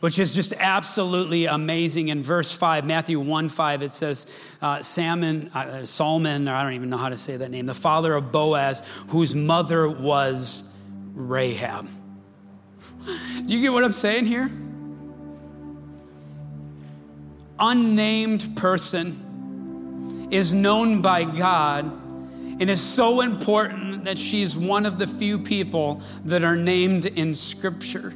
which 0.00 0.18
is 0.18 0.34
just 0.34 0.54
absolutely 0.58 1.46
amazing. 1.46 2.08
In 2.08 2.22
verse 2.22 2.54
5, 2.54 2.84
Matthew 2.84 3.18
1 3.18 3.48
5, 3.48 3.82
it 3.82 3.92
says, 3.92 4.56
uh, 4.62 4.82
Salmon, 4.82 5.48
uh, 5.54 5.84
Salmon, 5.84 6.48
I 6.48 6.62
don't 6.62 6.74
even 6.74 6.90
know 6.90 6.96
how 6.96 7.08
to 7.08 7.16
say 7.16 7.36
that 7.36 7.50
name, 7.50 7.66
the 7.66 7.74
father 7.74 8.14
of 8.14 8.32
Boaz, 8.32 9.02
whose 9.08 9.34
mother 9.34 9.88
was 9.88 10.72
Rahab. 11.14 11.88
Do 13.46 13.54
you 13.54 13.62
get 13.62 13.72
what 13.72 13.84
I'm 13.84 13.92
saying 13.92 14.26
here? 14.26 14.50
unnamed 17.60 18.56
person 18.56 20.28
is 20.30 20.54
known 20.54 21.02
by 21.02 21.24
God 21.24 21.84
and 21.84 22.68
is 22.68 22.80
so 22.80 23.20
important 23.20 24.04
that 24.04 24.18
she's 24.18 24.56
one 24.56 24.86
of 24.86 24.98
the 24.98 25.06
few 25.06 25.38
people 25.38 26.02
that 26.24 26.44
are 26.44 26.56
named 26.56 27.06
in 27.06 27.34
Scripture. 27.34 28.12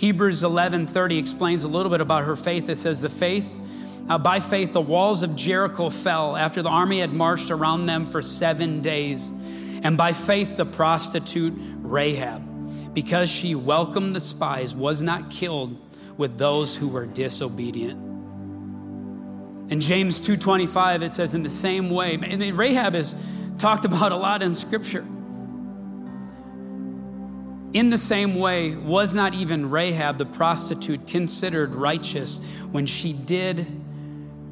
Hebrews 0.00 0.42
11:30 0.42 1.18
explains 1.18 1.62
a 1.64 1.68
little 1.68 1.90
bit 1.90 2.00
about 2.00 2.24
her 2.24 2.34
faith. 2.34 2.70
It 2.70 2.76
says 2.76 3.02
the 3.02 3.10
faith 3.10 3.60
uh, 4.08 4.16
by 4.16 4.40
faith 4.40 4.72
the 4.72 4.80
walls 4.80 5.22
of 5.22 5.36
Jericho 5.36 5.90
fell 5.90 6.38
after 6.38 6.62
the 6.62 6.70
army 6.70 7.00
had 7.00 7.12
marched 7.12 7.50
around 7.50 7.84
them 7.84 8.06
for 8.06 8.22
7 8.22 8.80
days. 8.80 9.30
And 9.82 9.98
by 9.98 10.14
faith 10.14 10.56
the 10.56 10.64
prostitute 10.64 11.52
Rahab 11.82 12.94
because 12.94 13.30
she 13.30 13.54
welcomed 13.54 14.16
the 14.16 14.20
spies 14.20 14.74
was 14.74 15.02
not 15.02 15.30
killed 15.30 15.78
with 16.16 16.38
those 16.38 16.78
who 16.78 16.88
were 16.88 17.04
disobedient. 17.04 18.00
In 19.70 19.82
James 19.82 20.18
2:25 20.18 21.02
it 21.02 21.12
says 21.12 21.34
in 21.34 21.42
the 21.42 21.50
same 21.50 21.90
way 21.90 22.14
and 22.14 22.42
Rahab 22.54 22.94
is 22.94 23.14
talked 23.58 23.84
about 23.84 24.12
a 24.12 24.16
lot 24.16 24.42
in 24.42 24.54
scripture. 24.54 25.04
In 27.72 27.90
the 27.90 27.98
same 27.98 28.34
way, 28.34 28.74
was 28.74 29.14
not 29.14 29.32
even 29.34 29.70
Rahab 29.70 30.18
the 30.18 30.26
prostitute 30.26 31.06
considered 31.06 31.74
righteous 31.74 32.64
when 32.72 32.84
she 32.84 33.12
did, 33.12 33.64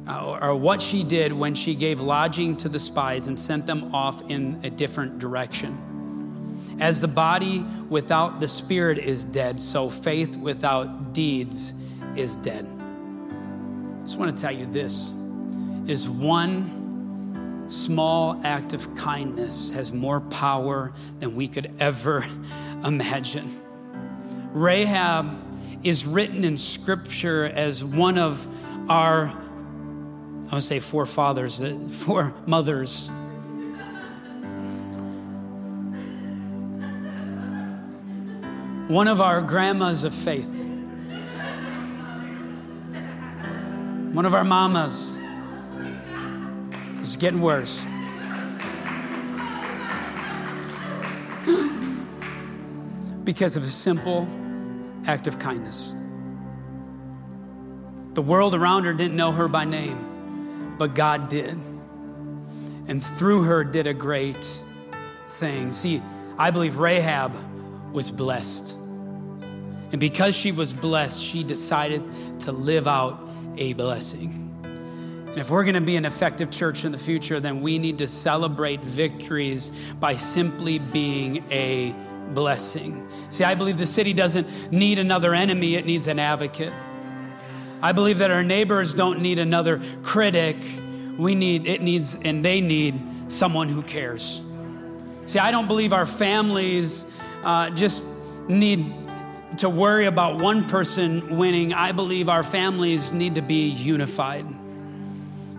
uh, 0.07 0.39
or 0.41 0.55
what 0.55 0.81
she 0.81 1.03
did 1.03 1.33
when 1.33 1.53
she 1.53 1.75
gave 1.75 1.99
lodging 1.99 2.55
to 2.57 2.69
the 2.69 2.79
spies 2.79 3.27
and 3.27 3.37
sent 3.37 3.67
them 3.67 3.93
off 3.93 4.29
in 4.31 4.61
a 4.63 4.69
different 4.69 5.19
direction? 5.19 6.77
As 6.79 7.01
the 7.01 7.09
body 7.09 7.65
without 7.89 8.39
the 8.39 8.47
spirit 8.47 8.97
is 8.97 9.25
dead, 9.25 9.59
so 9.59 9.89
faith 9.89 10.37
without 10.37 11.11
deeds 11.11 11.73
is 12.15 12.37
dead. 12.37 12.65
I 12.65 14.01
just 14.01 14.17
want 14.17 14.33
to 14.33 14.41
tell 14.41 14.53
you 14.53 14.65
this 14.65 15.13
is 15.87 16.07
one 16.07 16.78
small 17.69 18.39
act 18.43 18.73
of 18.73 18.95
kindness 18.95 19.71
has 19.71 19.93
more 19.93 20.21
power 20.21 20.91
than 21.19 21.35
we 21.35 21.47
could 21.47 21.71
ever 21.79 22.23
imagine. 22.83 23.49
Rahab 24.53 25.27
is 25.83 26.05
written 26.05 26.43
in 26.43 26.57
scripture 26.57 27.45
as 27.45 27.83
one 27.83 28.17
of 28.17 28.47
our, 28.89 29.27
I 30.51 30.55
would 30.55 30.63
say, 30.63 30.79
forefathers, 30.79 31.61
uh, 31.61 31.87
four 31.89 32.33
mothers. 32.45 33.09
One 38.87 39.07
of 39.07 39.21
our 39.21 39.43
grandmas 39.43 40.03
of 40.03 40.15
faith. 40.15 40.67
One 44.13 44.25
of 44.25 44.33
our 44.33 44.43
mamas. 44.43 45.18
It's 47.09 47.17
getting 47.17 47.41
worse. 47.41 47.83
because 53.23 53.57
of 53.57 53.63
a 53.63 53.65
simple 53.65 54.27
act 55.07 55.25
of 55.25 55.39
kindness. 55.39 55.95
The 58.13 58.21
world 58.21 58.53
around 58.53 58.83
her 58.83 58.93
didn't 58.93 59.15
know 59.15 59.31
her 59.31 59.47
by 59.47 59.65
name, 59.65 60.75
but 60.77 60.93
God 60.93 61.29
did. 61.29 61.57
And 62.87 63.03
through 63.03 63.41
her 63.43 63.63
did 63.63 63.87
a 63.87 63.93
great 63.95 64.45
thing. 65.25 65.71
See, 65.71 66.03
I 66.37 66.51
believe 66.51 66.77
Rahab 66.77 67.35
was 67.91 68.11
blessed. 68.11 68.77
And 69.91 69.99
because 69.99 70.35
she 70.35 70.51
was 70.51 70.73
blessed, 70.73 71.23
she 71.23 71.43
decided 71.43 72.03
to 72.41 72.51
live 72.51 72.87
out 72.87 73.19
a 73.57 73.73
blessing. 73.73 74.48
And 75.39 75.45
if 75.45 75.51
we're 75.51 75.63
going 75.63 75.75
to 75.75 75.81
be 75.81 75.95
an 75.95 76.03
effective 76.03 76.51
church 76.51 76.83
in 76.83 76.91
the 76.91 76.97
future, 76.97 77.39
then 77.39 77.61
we 77.61 77.79
need 77.79 77.99
to 77.99 78.07
celebrate 78.07 78.81
victories 78.81 79.93
by 79.93 80.11
simply 80.11 80.79
being 80.79 81.45
a 81.49 81.95
blessing. 82.33 83.09
See, 83.29 83.45
I 83.45 83.55
believe 83.55 83.77
the 83.77 83.85
city 83.85 84.11
doesn't 84.11 84.73
need 84.73 84.99
another 84.99 85.33
enemy, 85.33 85.75
it 85.75 85.85
needs 85.85 86.09
an 86.09 86.19
advocate. 86.19 86.73
I 87.81 87.93
believe 87.93 88.17
that 88.17 88.31
our 88.31 88.43
neighbors 88.43 88.93
don't 88.93 89.21
need 89.21 89.39
another 89.39 89.79
critic. 90.03 90.57
We 91.17 91.35
need, 91.35 91.67
it 91.67 91.79
needs, 91.79 92.21
and 92.21 92.43
they 92.43 92.59
need 92.59 92.95
someone 93.31 93.69
who 93.69 93.81
cares. 93.81 94.43
See, 95.25 95.39
I 95.39 95.51
don't 95.51 95.69
believe 95.69 95.93
our 95.93 96.05
families 96.05 97.17
uh, 97.45 97.69
just 97.69 98.03
need 98.49 98.93
to 99.59 99.69
worry 99.69 100.05
about 100.05 100.41
one 100.41 100.65
person 100.65 101.37
winning. 101.37 101.71
I 101.71 101.93
believe 101.93 102.27
our 102.27 102.43
families 102.43 103.13
need 103.13 103.35
to 103.35 103.41
be 103.41 103.69
unified. 103.69 104.43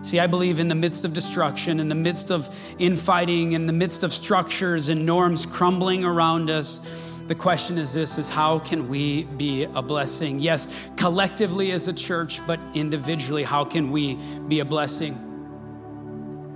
See, 0.01 0.19
I 0.19 0.25
believe 0.25 0.59
in 0.59 0.67
the 0.67 0.75
midst 0.75 1.05
of 1.05 1.13
destruction, 1.13 1.79
in 1.79 1.87
the 1.87 1.95
midst 1.95 2.31
of 2.31 2.49
infighting, 2.79 3.51
in 3.51 3.67
the 3.67 3.73
midst 3.73 4.03
of 4.03 4.11
structures 4.11 4.89
and 4.89 5.05
norms 5.05 5.45
crumbling 5.45 6.03
around 6.03 6.49
us, 6.49 7.21
the 7.27 7.35
question 7.35 7.77
is 7.77 7.93
this 7.93 8.17
is 8.17 8.29
how 8.29 8.57
can 8.59 8.89
we 8.89 9.25
be 9.25 9.63
a 9.63 9.81
blessing? 9.81 10.39
Yes, 10.39 10.89
collectively 10.97 11.71
as 11.71 11.87
a 11.87 11.93
church, 11.93 12.45
but 12.47 12.59
individually, 12.73 13.43
how 13.43 13.63
can 13.63 13.91
we 13.91 14.17
be 14.47 14.59
a 14.59 14.65
blessing? 14.65 15.15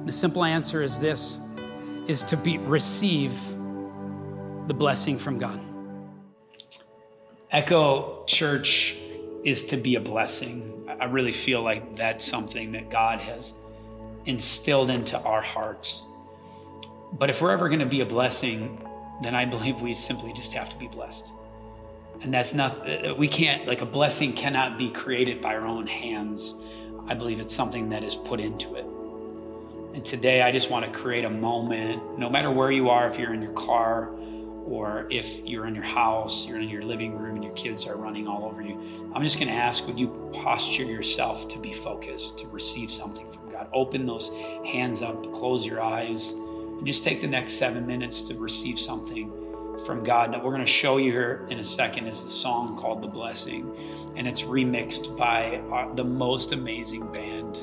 The 0.06 0.12
simple 0.12 0.44
answer 0.44 0.82
is 0.82 1.00
this 1.00 1.40
is 2.08 2.24
to 2.24 2.38
be 2.38 2.58
receive 2.58 3.34
the 4.68 4.74
blessing 4.74 5.18
from 5.18 5.38
God. 5.38 5.60
Echo 7.52 8.26
Church 8.26 8.96
is 9.44 9.66
to 9.66 9.78
be 9.78 9.96
a 9.96 10.02
blessing. 10.02 10.85
I 11.00 11.06
really 11.06 11.32
feel 11.32 11.62
like 11.62 11.96
that's 11.96 12.26
something 12.26 12.72
that 12.74 12.90
God 12.90 13.20
has 13.20 13.54
instilled 14.26 14.90
into 14.90 15.20
our 15.20 15.42
hearts. 15.42 16.08
But 17.14 17.30
if 17.30 17.42
we're 17.42 17.52
ever 17.52 17.70
going 17.70 17.80
to 17.80 17.86
be 17.86 18.02
a 18.02 18.06
blessing, 18.06 18.82
then 19.22 19.36
I 19.36 19.46
believe 19.46 19.82
we 19.82 19.94
simply 19.94 20.34
just 20.34 20.54
have 20.54 20.70
to 20.70 20.76
be 20.78 20.88
blessed. 20.88 21.32
And 22.22 22.34
that's 22.34 22.54
not, 22.54 23.18
we 23.18 23.28
can't, 23.28 23.68
like 23.68 23.82
a 23.82 23.86
blessing 23.86 24.34
cannot 24.34 24.78
be 24.78 24.90
created 24.90 25.42
by 25.42 25.56
our 25.56 25.66
own 25.66 25.88
hands. 25.88 26.56
I 27.08 27.14
believe 27.14 27.40
it's 27.40 27.54
something 27.54 27.90
that 27.90 28.04
is 28.04 28.16
put 28.16 28.40
into 28.40 28.76
it. 28.76 28.86
And 29.94 30.04
today 30.04 30.42
I 30.42 30.52
just 30.52 30.70
want 30.70 30.86
to 30.86 30.92
create 30.92 31.24
a 31.24 31.30
moment, 31.30 32.18
no 32.18 32.30
matter 32.30 32.52
where 32.52 32.72
you 32.72 32.90
are, 32.90 33.08
if 33.08 33.18
you're 33.20 33.34
in 33.34 33.42
your 33.42 33.54
car, 33.54 34.10
or 34.66 35.08
if 35.12 35.40
you're 35.46 35.68
in 35.68 35.76
your 35.76 35.84
house, 35.84 36.46
you're 36.46 36.60
in 36.60 36.70
your 36.70 36.84
living 36.84 37.18
room, 37.18 37.36
and 37.36 37.44
your 37.44 37.54
kids 37.54 37.86
are 37.86 37.96
running 37.96 38.28
all 38.28 38.46
over 38.46 38.62
you, 38.62 38.80
I'm 39.14 39.24
just 39.24 39.38
going 39.38 39.48
to 39.48 39.54
ask 39.54 39.86
would 39.86 40.00
you 40.00 40.30
posture 40.34 40.84
yourself 40.84 41.48
to 41.50 41.60
be 41.60 41.72
focused, 41.72 42.40
to 42.40 42.48
receive 42.48 42.90
something 42.90 43.32
from 43.32 43.52
God? 43.52 43.70
Open 43.74 44.06
those 44.06 44.30
hands 44.66 45.02
up, 45.02 45.32
close 45.34 45.66
your 45.66 45.82
eyes, 45.82 46.32
and 46.32 46.86
just 46.86 47.04
take 47.04 47.22
the 47.22 47.28
next 47.28 47.54
seven 47.54 47.86
minutes 47.86 48.22
to 48.22 48.36
receive 48.36 48.80
something 48.80 49.32
from 49.86 50.04
God. 50.04 50.32
Now, 50.32 50.44
we're 50.44 50.52
going 50.52 50.66
to 50.66 50.72
show 50.72 50.98
you 50.98 51.12
here 51.12 51.46
in 51.50 51.60
a 51.60 51.64
second 51.64 52.08
is 52.08 52.24
the 52.24 52.30
song 52.30 52.78
called 52.78 53.02
The 53.02 53.08
Blessing, 53.08 53.72
and 54.16 54.28
it's 54.28 54.42
remixed 54.42 55.16
by 55.16 55.58
uh, 55.72 55.94
the 55.94 56.04
most 56.04 56.54
amazing 56.54 57.12
band 57.12 57.58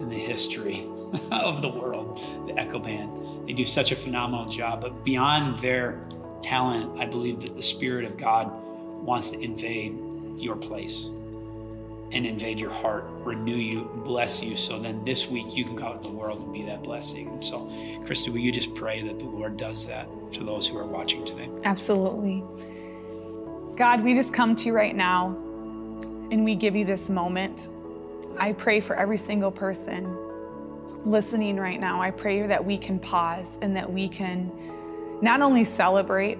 in 0.00 0.08
the 0.08 0.18
history 0.18 0.86
of 1.30 1.62
the 1.62 1.68
world, 1.68 2.20
the 2.46 2.58
Echo 2.58 2.78
Band. 2.78 3.48
They 3.48 3.54
do 3.54 3.64
such 3.64 3.92
a 3.92 3.96
phenomenal 3.96 4.46
job, 4.46 4.82
but 4.82 5.04
beyond 5.04 5.58
their 5.60 6.00
talent, 6.42 7.00
I 7.00 7.06
believe 7.06 7.40
that 7.40 7.56
the 7.56 7.62
Spirit 7.62 8.04
of 8.04 8.16
God 8.16 8.50
wants 9.02 9.30
to 9.30 9.40
invade 9.40 9.98
your 10.36 10.56
place 10.56 11.10
and 12.12 12.24
invade 12.24 12.58
your 12.58 12.70
heart, 12.70 13.04
renew 13.24 13.56
you, 13.56 13.90
bless 14.04 14.42
you. 14.42 14.56
So 14.56 14.80
then 14.80 15.04
this 15.04 15.28
week 15.28 15.56
you 15.56 15.64
can 15.64 15.76
go 15.76 15.84
out 15.84 15.96
in 15.96 16.02
the 16.02 16.16
world 16.16 16.40
and 16.40 16.52
be 16.52 16.62
that 16.62 16.82
blessing. 16.82 17.28
And 17.28 17.44
so, 17.44 17.70
Christy, 18.06 18.30
will 18.30 18.38
you 18.38 18.52
just 18.52 18.74
pray 18.74 19.02
that 19.02 19.18
the 19.18 19.24
Lord 19.24 19.56
does 19.56 19.86
that 19.86 20.08
to 20.34 20.44
those 20.44 20.66
who 20.66 20.78
are 20.78 20.86
watching 20.86 21.24
today? 21.24 21.50
Absolutely. 21.64 22.44
God, 23.76 24.02
we 24.02 24.14
just 24.14 24.32
come 24.32 24.54
to 24.56 24.66
you 24.66 24.72
right 24.72 24.94
now 24.94 25.28
and 26.30 26.44
we 26.44 26.54
give 26.54 26.76
you 26.76 26.84
this 26.84 27.08
moment. 27.08 27.68
I 28.38 28.52
pray 28.52 28.80
for 28.80 28.96
every 28.96 29.18
single 29.18 29.50
person 29.50 30.16
listening 31.04 31.56
right 31.56 31.80
now. 31.80 32.00
I 32.00 32.10
pray 32.10 32.46
that 32.46 32.64
we 32.64 32.78
can 32.78 32.98
pause 32.98 33.58
and 33.62 33.74
that 33.76 33.90
we 33.90 34.08
can 34.08 34.50
not 35.22 35.40
only 35.40 35.64
celebrate 35.64 36.38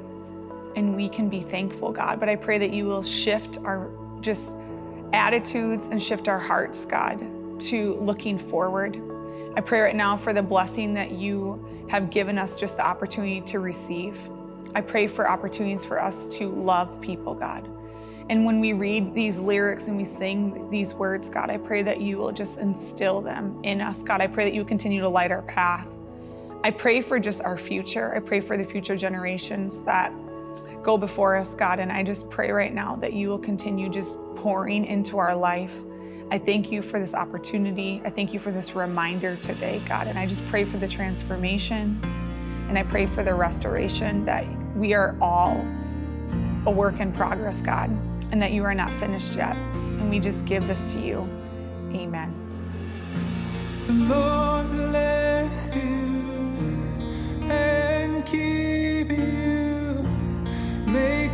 and 0.76 0.94
we 0.94 1.08
can 1.08 1.28
be 1.28 1.40
thankful, 1.40 1.92
God, 1.92 2.20
but 2.20 2.28
I 2.28 2.36
pray 2.36 2.58
that 2.58 2.72
you 2.72 2.84
will 2.84 3.02
shift 3.02 3.58
our 3.64 3.90
just 4.20 4.46
attitudes 5.12 5.86
and 5.86 6.02
shift 6.02 6.28
our 6.28 6.38
hearts, 6.38 6.84
God, 6.84 7.24
to 7.60 7.94
looking 7.94 8.38
forward. 8.38 9.00
I 9.56 9.60
pray 9.60 9.80
right 9.80 9.96
now 9.96 10.16
for 10.16 10.34
the 10.34 10.42
blessing 10.42 10.92
that 10.94 11.12
you 11.12 11.86
have 11.88 12.10
given 12.10 12.36
us 12.36 12.58
just 12.58 12.76
the 12.76 12.86
opportunity 12.86 13.40
to 13.42 13.60
receive. 13.60 14.18
I 14.74 14.82
pray 14.82 15.06
for 15.06 15.30
opportunities 15.30 15.84
for 15.84 16.02
us 16.02 16.26
to 16.36 16.48
love 16.48 17.00
people, 17.00 17.34
God. 17.34 17.66
And 18.28 18.44
when 18.44 18.60
we 18.60 18.72
read 18.72 19.14
these 19.14 19.38
lyrics 19.38 19.86
and 19.86 19.96
we 19.96 20.04
sing 20.04 20.68
these 20.68 20.92
words, 20.92 21.30
God, 21.30 21.48
I 21.48 21.58
pray 21.58 21.82
that 21.84 22.00
you 22.00 22.18
will 22.18 22.32
just 22.32 22.58
instill 22.58 23.22
them 23.22 23.60
in 23.62 23.80
us. 23.80 24.02
God, 24.02 24.20
I 24.20 24.26
pray 24.26 24.44
that 24.44 24.52
you 24.52 24.64
continue 24.64 25.00
to 25.00 25.08
light 25.08 25.30
our 25.30 25.42
path. 25.42 25.86
I 26.66 26.72
pray 26.72 27.00
for 27.00 27.20
just 27.20 27.42
our 27.42 27.56
future. 27.56 28.12
I 28.12 28.18
pray 28.18 28.40
for 28.40 28.56
the 28.56 28.64
future 28.64 28.96
generations 28.96 29.82
that 29.82 30.12
go 30.82 30.98
before 30.98 31.36
us, 31.36 31.54
God. 31.54 31.78
And 31.78 31.92
I 31.92 32.02
just 32.02 32.28
pray 32.28 32.50
right 32.50 32.74
now 32.74 32.96
that 32.96 33.12
you 33.12 33.28
will 33.28 33.38
continue 33.38 33.88
just 33.88 34.18
pouring 34.34 34.84
into 34.84 35.16
our 35.18 35.36
life. 35.36 35.72
I 36.32 36.38
thank 36.38 36.72
you 36.72 36.82
for 36.82 36.98
this 36.98 37.14
opportunity. 37.14 38.02
I 38.04 38.10
thank 38.10 38.34
you 38.34 38.40
for 38.40 38.50
this 38.50 38.74
reminder 38.74 39.36
today, 39.36 39.80
God. 39.86 40.08
And 40.08 40.18
I 40.18 40.26
just 40.26 40.44
pray 40.48 40.64
for 40.64 40.76
the 40.76 40.88
transformation 40.88 42.00
and 42.68 42.76
I 42.76 42.82
pray 42.82 43.06
for 43.06 43.22
the 43.22 43.34
restoration 43.34 44.24
that 44.24 44.44
we 44.74 44.92
are 44.92 45.16
all 45.20 45.64
a 46.66 46.70
work 46.72 46.98
in 46.98 47.12
progress, 47.12 47.60
God, 47.60 47.90
and 48.32 48.42
that 48.42 48.50
you 48.50 48.64
are 48.64 48.74
not 48.74 48.92
finished 48.94 49.34
yet. 49.34 49.54
And 49.54 50.10
we 50.10 50.18
just 50.18 50.44
give 50.46 50.66
this 50.66 50.84
to 50.94 51.00
you. 51.00 51.18
Amen. 51.94 52.34
The 53.82 53.92
Lord 53.92 54.68
bless 54.72 55.76
you. 55.76 56.05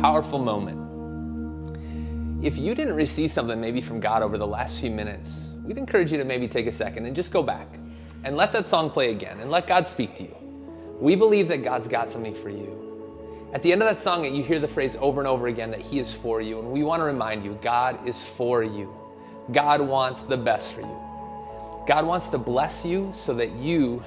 powerful 0.00 0.38
moment. 0.38 0.86
If 2.44 2.58
you 2.58 2.74
didn't 2.74 2.94
receive 2.94 3.32
something 3.32 3.60
maybe 3.60 3.80
from 3.80 4.00
God 4.00 4.22
over 4.22 4.38
the 4.38 4.46
last 4.46 4.80
few 4.80 4.90
minutes, 4.90 5.56
we'd 5.64 5.78
encourage 5.78 6.12
you 6.12 6.18
to 6.18 6.24
maybe 6.24 6.46
take 6.46 6.66
a 6.66 6.72
second 6.72 7.06
and 7.06 7.16
just 7.16 7.32
go 7.32 7.42
back 7.42 7.66
and 8.24 8.36
let 8.36 8.52
that 8.52 8.66
song 8.66 8.90
play 8.90 9.10
again 9.10 9.40
and 9.40 9.50
let 9.50 9.66
God 9.66 9.88
speak 9.88 10.14
to 10.16 10.22
you. 10.22 10.36
We 11.00 11.14
believe 11.16 11.48
that 11.48 11.64
God's 11.64 11.88
got 11.88 12.10
something 12.10 12.34
for 12.34 12.50
you. 12.50 13.48
At 13.52 13.62
the 13.62 13.72
end 13.72 13.82
of 13.82 13.88
that 13.88 14.00
song, 14.00 14.24
you 14.34 14.42
hear 14.42 14.58
the 14.58 14.68
phrase 14.68 14.96
over 15.00 15.20
and 15.20 15.28
over 15.28 15.46
again 15.46 15.70
that 15.70 15.80
He 15.80 15.98
is 15.98 16.12
for 16.12 16.40
you. 16.40 16.58
And 16.58 16.70
we 16.70 16.82
want 16.82 17.00
to 17.00 17.04
remind 17.04 17.44
you 17.44 17.58
God 17.62 18.06
is 18.06 18.22
for 18.24 18.62
you. 18.62 18.92
God 19.52 19.80
wants 19.80 20.22
the 20.22 20.36
best 20.36 20.74
for 20.74 20.80
you. 20.80 21.00
God 21.86 22.04
wants 22.04 22.28
to 22.28 22.38
bless 22.38 22.84
you 22.84 23.10
so 23.14 23.32
that 23.34 23.52
you 23.52 24.02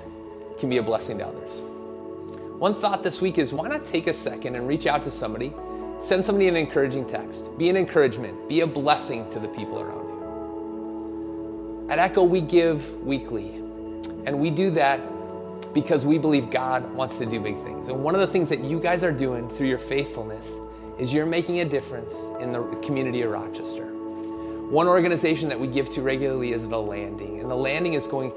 can 0.59 0.69
be 0.69 0.77
a 0.77 0.83
blessing 0.83 1.17
to 1.19 1.27
others. 1.27 1.63
One 2.59 2.73
thought 2.73 3.03
this 3.03 3.21
week 3.21 3.37
is 3.37 3.53
why 3.53 3.69
not 3.69 3.85
take 3.85 4.07
a 4.07 4.13
second 4.13 4.55
and 4.55 4.67
reach 4.67 4.85
out 4.85 5.01
to 5.03 5.11
somebody, 5.11 5.53
send 6.01 6.23
somebody 6.23 6.47
an 6.47 6.55
encouraging 6.55 7.05
text, 7.05 7.55
be 7.57 7.69
an 7.69 7.77
encouragement, 7.77 8.47
be 8.47 8.61
a 8.61 8.67
blessing 8.67 9.29
to 9.31 9.39
the 9.39 9.47
people 9.49 9.79
around 9.79 10.07
you. 10.07 11.87
At 11.89 11.99
Echo, 11.99 12.23
we 12.23 12.41
give 12.41 12.93
weekly, 13.03 13.55
and 14.25 14.39
we 14.39 14.49
do 14.49 14.69
that 14.71 15.01
because 15.73 16.05
we 16.05 16.17
believe 16.17 16.49
God 16.49 16.91
wants 16.93 17.17
to 17.17 17.25
do 17.25 17.39
big 17.39 17.61
things. 17.63 17.89
And 17.89 18.03
one 18.03 18.15
of 18.15 18.21
the 18.21 18.27
things 18.27 18.49
that 18.49 18.63
you 18.63 18.79
guys 18.79 19.03
are 19.03 19.11
doing 19.11 19.49
through 19.49 19.67
your 19.67 19.77
faithfulness 19.77 20.59
is 20.97 21.13
you're 21.13 21.25
making 21.25 21.59
a 21.61 21.65
difference 21.65 22.15
in 22.39 22.51
the 22.51 22.63
community 22.83 23.21
of 23.21 23.31
Rochester. 23.31 23.85
One 24.69 24.87
organization 24.87 25.49
that 25.49 25.59
we 25.59 25.67
give 25.67 25.89
to 25.91 26.01
regularly 26.01 26.53
is 26.53 26.67
The 26.67 26.79
Landing, 26.79 27.39
and 27.39 27.49
The 27.49 27.55
Landing 27.55 27.93
is 27.93 28.07
going 28.07 28.33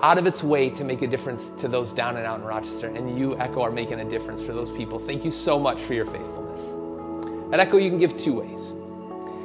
out 0.00 0.18
of 0.18 0.26
its 0.26 0.42
way 0.42 0.68
to 0.70 0.84
make 0.84 1.02
a 1.02 1.06
difference 1.06 1.48
to 1.58 1.68
those 1.68 1.92
down 1.92 2.16
and 2.16 2.26
out 2.26 2.40
in 2.40 2.44
Rochester, 2.46 2.88
and 2.88 3.18
you, 3.18 3.38
Echo, 3.38 3.62
are 3.62 3.70
making 3.70 4.00
a 4.00 4.04
difference 4.04 4.42
for 4.42 4.52
those 4.52 4.70
people. 4.70 4.98
Thank 4.98 5.24
you 5.24 5.30
so 5.30 5.58
much 5.58 5.80
for 5.80 5.94
your 5.94 6.06
faithfulness. 6.06 6.73
At 7.54 7.60
Echo, 7.60 7.76
you 7.76 7.88
can 7.88 8.00
give 8.00 8.16
two 8.16 8.32
ways. 8.32 8.72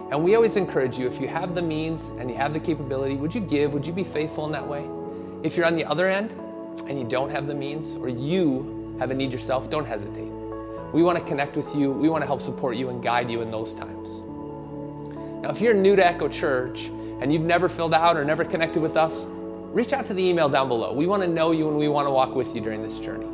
And 0.10 0.24
we 0.24 0.34
always 0.34 0.55
encourage 0.55 0.97
you, 0.97 1.05
if 1.05 1.22
you 1.22 1.28
have 1.28 1.53
the 1.53 1.62
means 1.62 2.10
and 2.18 2.28
you 2.28 2.36
have 2.38 2.53
the 2.53 2.60
capability, 2.60 3.16
would 3.18 3.36
you 3.36 3.39
give? 3.39 3.72
Would 3.76 3.86
you 3.86 3.93
be 3.93 4.03
faithful 4.03 4.47
in 4.47 4.51
that 4.51 4.68
way? 4.68 4.84
If 5.43 5.55
you're 5.55 5.68
on 5.68 5.76
the 5.76 5.86
other 5.86 6.07
end 6.07 6.32
and 6.88 6.97
you 6.97 7.05
don't 7.05 7.30
have 7.30 7.45
the 7.45 7.53
means, 7.53 7.93
or 7.93 8.10
you 8.10 8.95
have 8.97 9.12
a 9.12 9.14
need 9.14 9.32
yourself, 9.32 9.70
don't 9.70 9.86
hesitate. 9.86 10.32
We 10.91 11.03
want 11.03 11.20
to 11.20 11.24
connect 11.24 11.55
with 11.55 11.76
you, 11.76 11.91
we 11.91 12.10
want 12.10 12.24
to 12.24 12.26
help 12.26 12.41
support 12.41 12.78
you 12.78 12.89
and 12.89 13.03
guide 13.03 13.30
you 13.30 13.43
in 13.43 13.51
those 13.51 13.76
times. 13.76 14.22
Now, 15.43 15.51
if 15.51 15.62
you're 15.62 15.76
new 15.76 15.95
to 15.95 16.03
Echo 16.03 16.28
Church 16.28 16.86
and 17.22 17.32
you've 17.32 17.43
never 17.43 17.70
filled 17.70 17.93
out 17.93 18.18
or 18.18 18.26
never 18.26 18.43
connected 18.43 18.82
with 18.82 18.97
us, 18.97 19.28
reach 19.72 19.93
out 19.93 20.07
to 20.07 20.16
the 20.16 20.24
email 20.24 20.49
down 20.49 20.68
below. 20.68 20.93
We 20.93 21.05
want 21.05 21.22
to 21.22 21.30
know 21.30 21.51
you 21.51 21.68
and 21.70 21.78
we 21.78 21.89
want 21.89 22.07
to 22.07 22.12
walk 22.12 22.34
with 22.34 22.55
you 22.55 22.62
during 22.62 22.82
this 22.82 22.99
journey. 22.99 23.28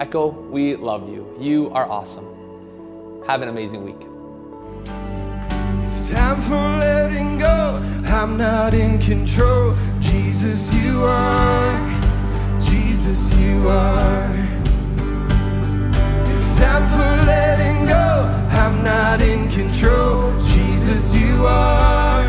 Echo, 0.00 0.28
we 0.28 0.74
love 0.76 1.10
you. 1.10 1.36
You 1.38 1.68
are 1.72 1.86
awesome. 1.86 2.35
Have 3.26 3.42
an 3.42 3.48
amazing 3.48 3.82
week. 3.82 4.06
It's 5.84 6.10
time 6.10 6.40
for 6.40 6.54
letting 6.78 7.38
go. 7.38 7.82
I'm 8.04 8.36
not 8.38 8.72
in 8.72 9.00
control. 9.00 9.74
Jesus, 9.98 10.72
you 10.72 11.02
are. 11.02 12.00
Jesus, 12.60 13.34
you 13.34 13.68
are. 13.68 14.30
It's 16.30 16.56
time 16.56 16.86
for 16.86 17.26
letting 17.26 17.86
go. 17.88 18.06
I'm 18.52 18.84
not 18.84 19.20
in 19.20 19.48
control. 19.50 20.30
Jesus, 20.46 21.12
you 21.12 21.44
are. 21.46 22.28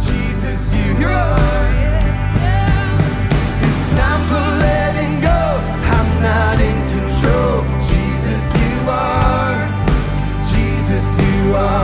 Jesus, 0.00 0.74
you 0.74 1.06
are. 1.06 1.68
It's 3.60 3.94
time 3.94 4.22
for 4.30 4.46
letting 4.64 5.20
go. 5.20 5.40
I'm 5.98 6.22
not 6.22 6.58
in 6.60 6.83
you 11.44 11.54
are. 11.54 11.74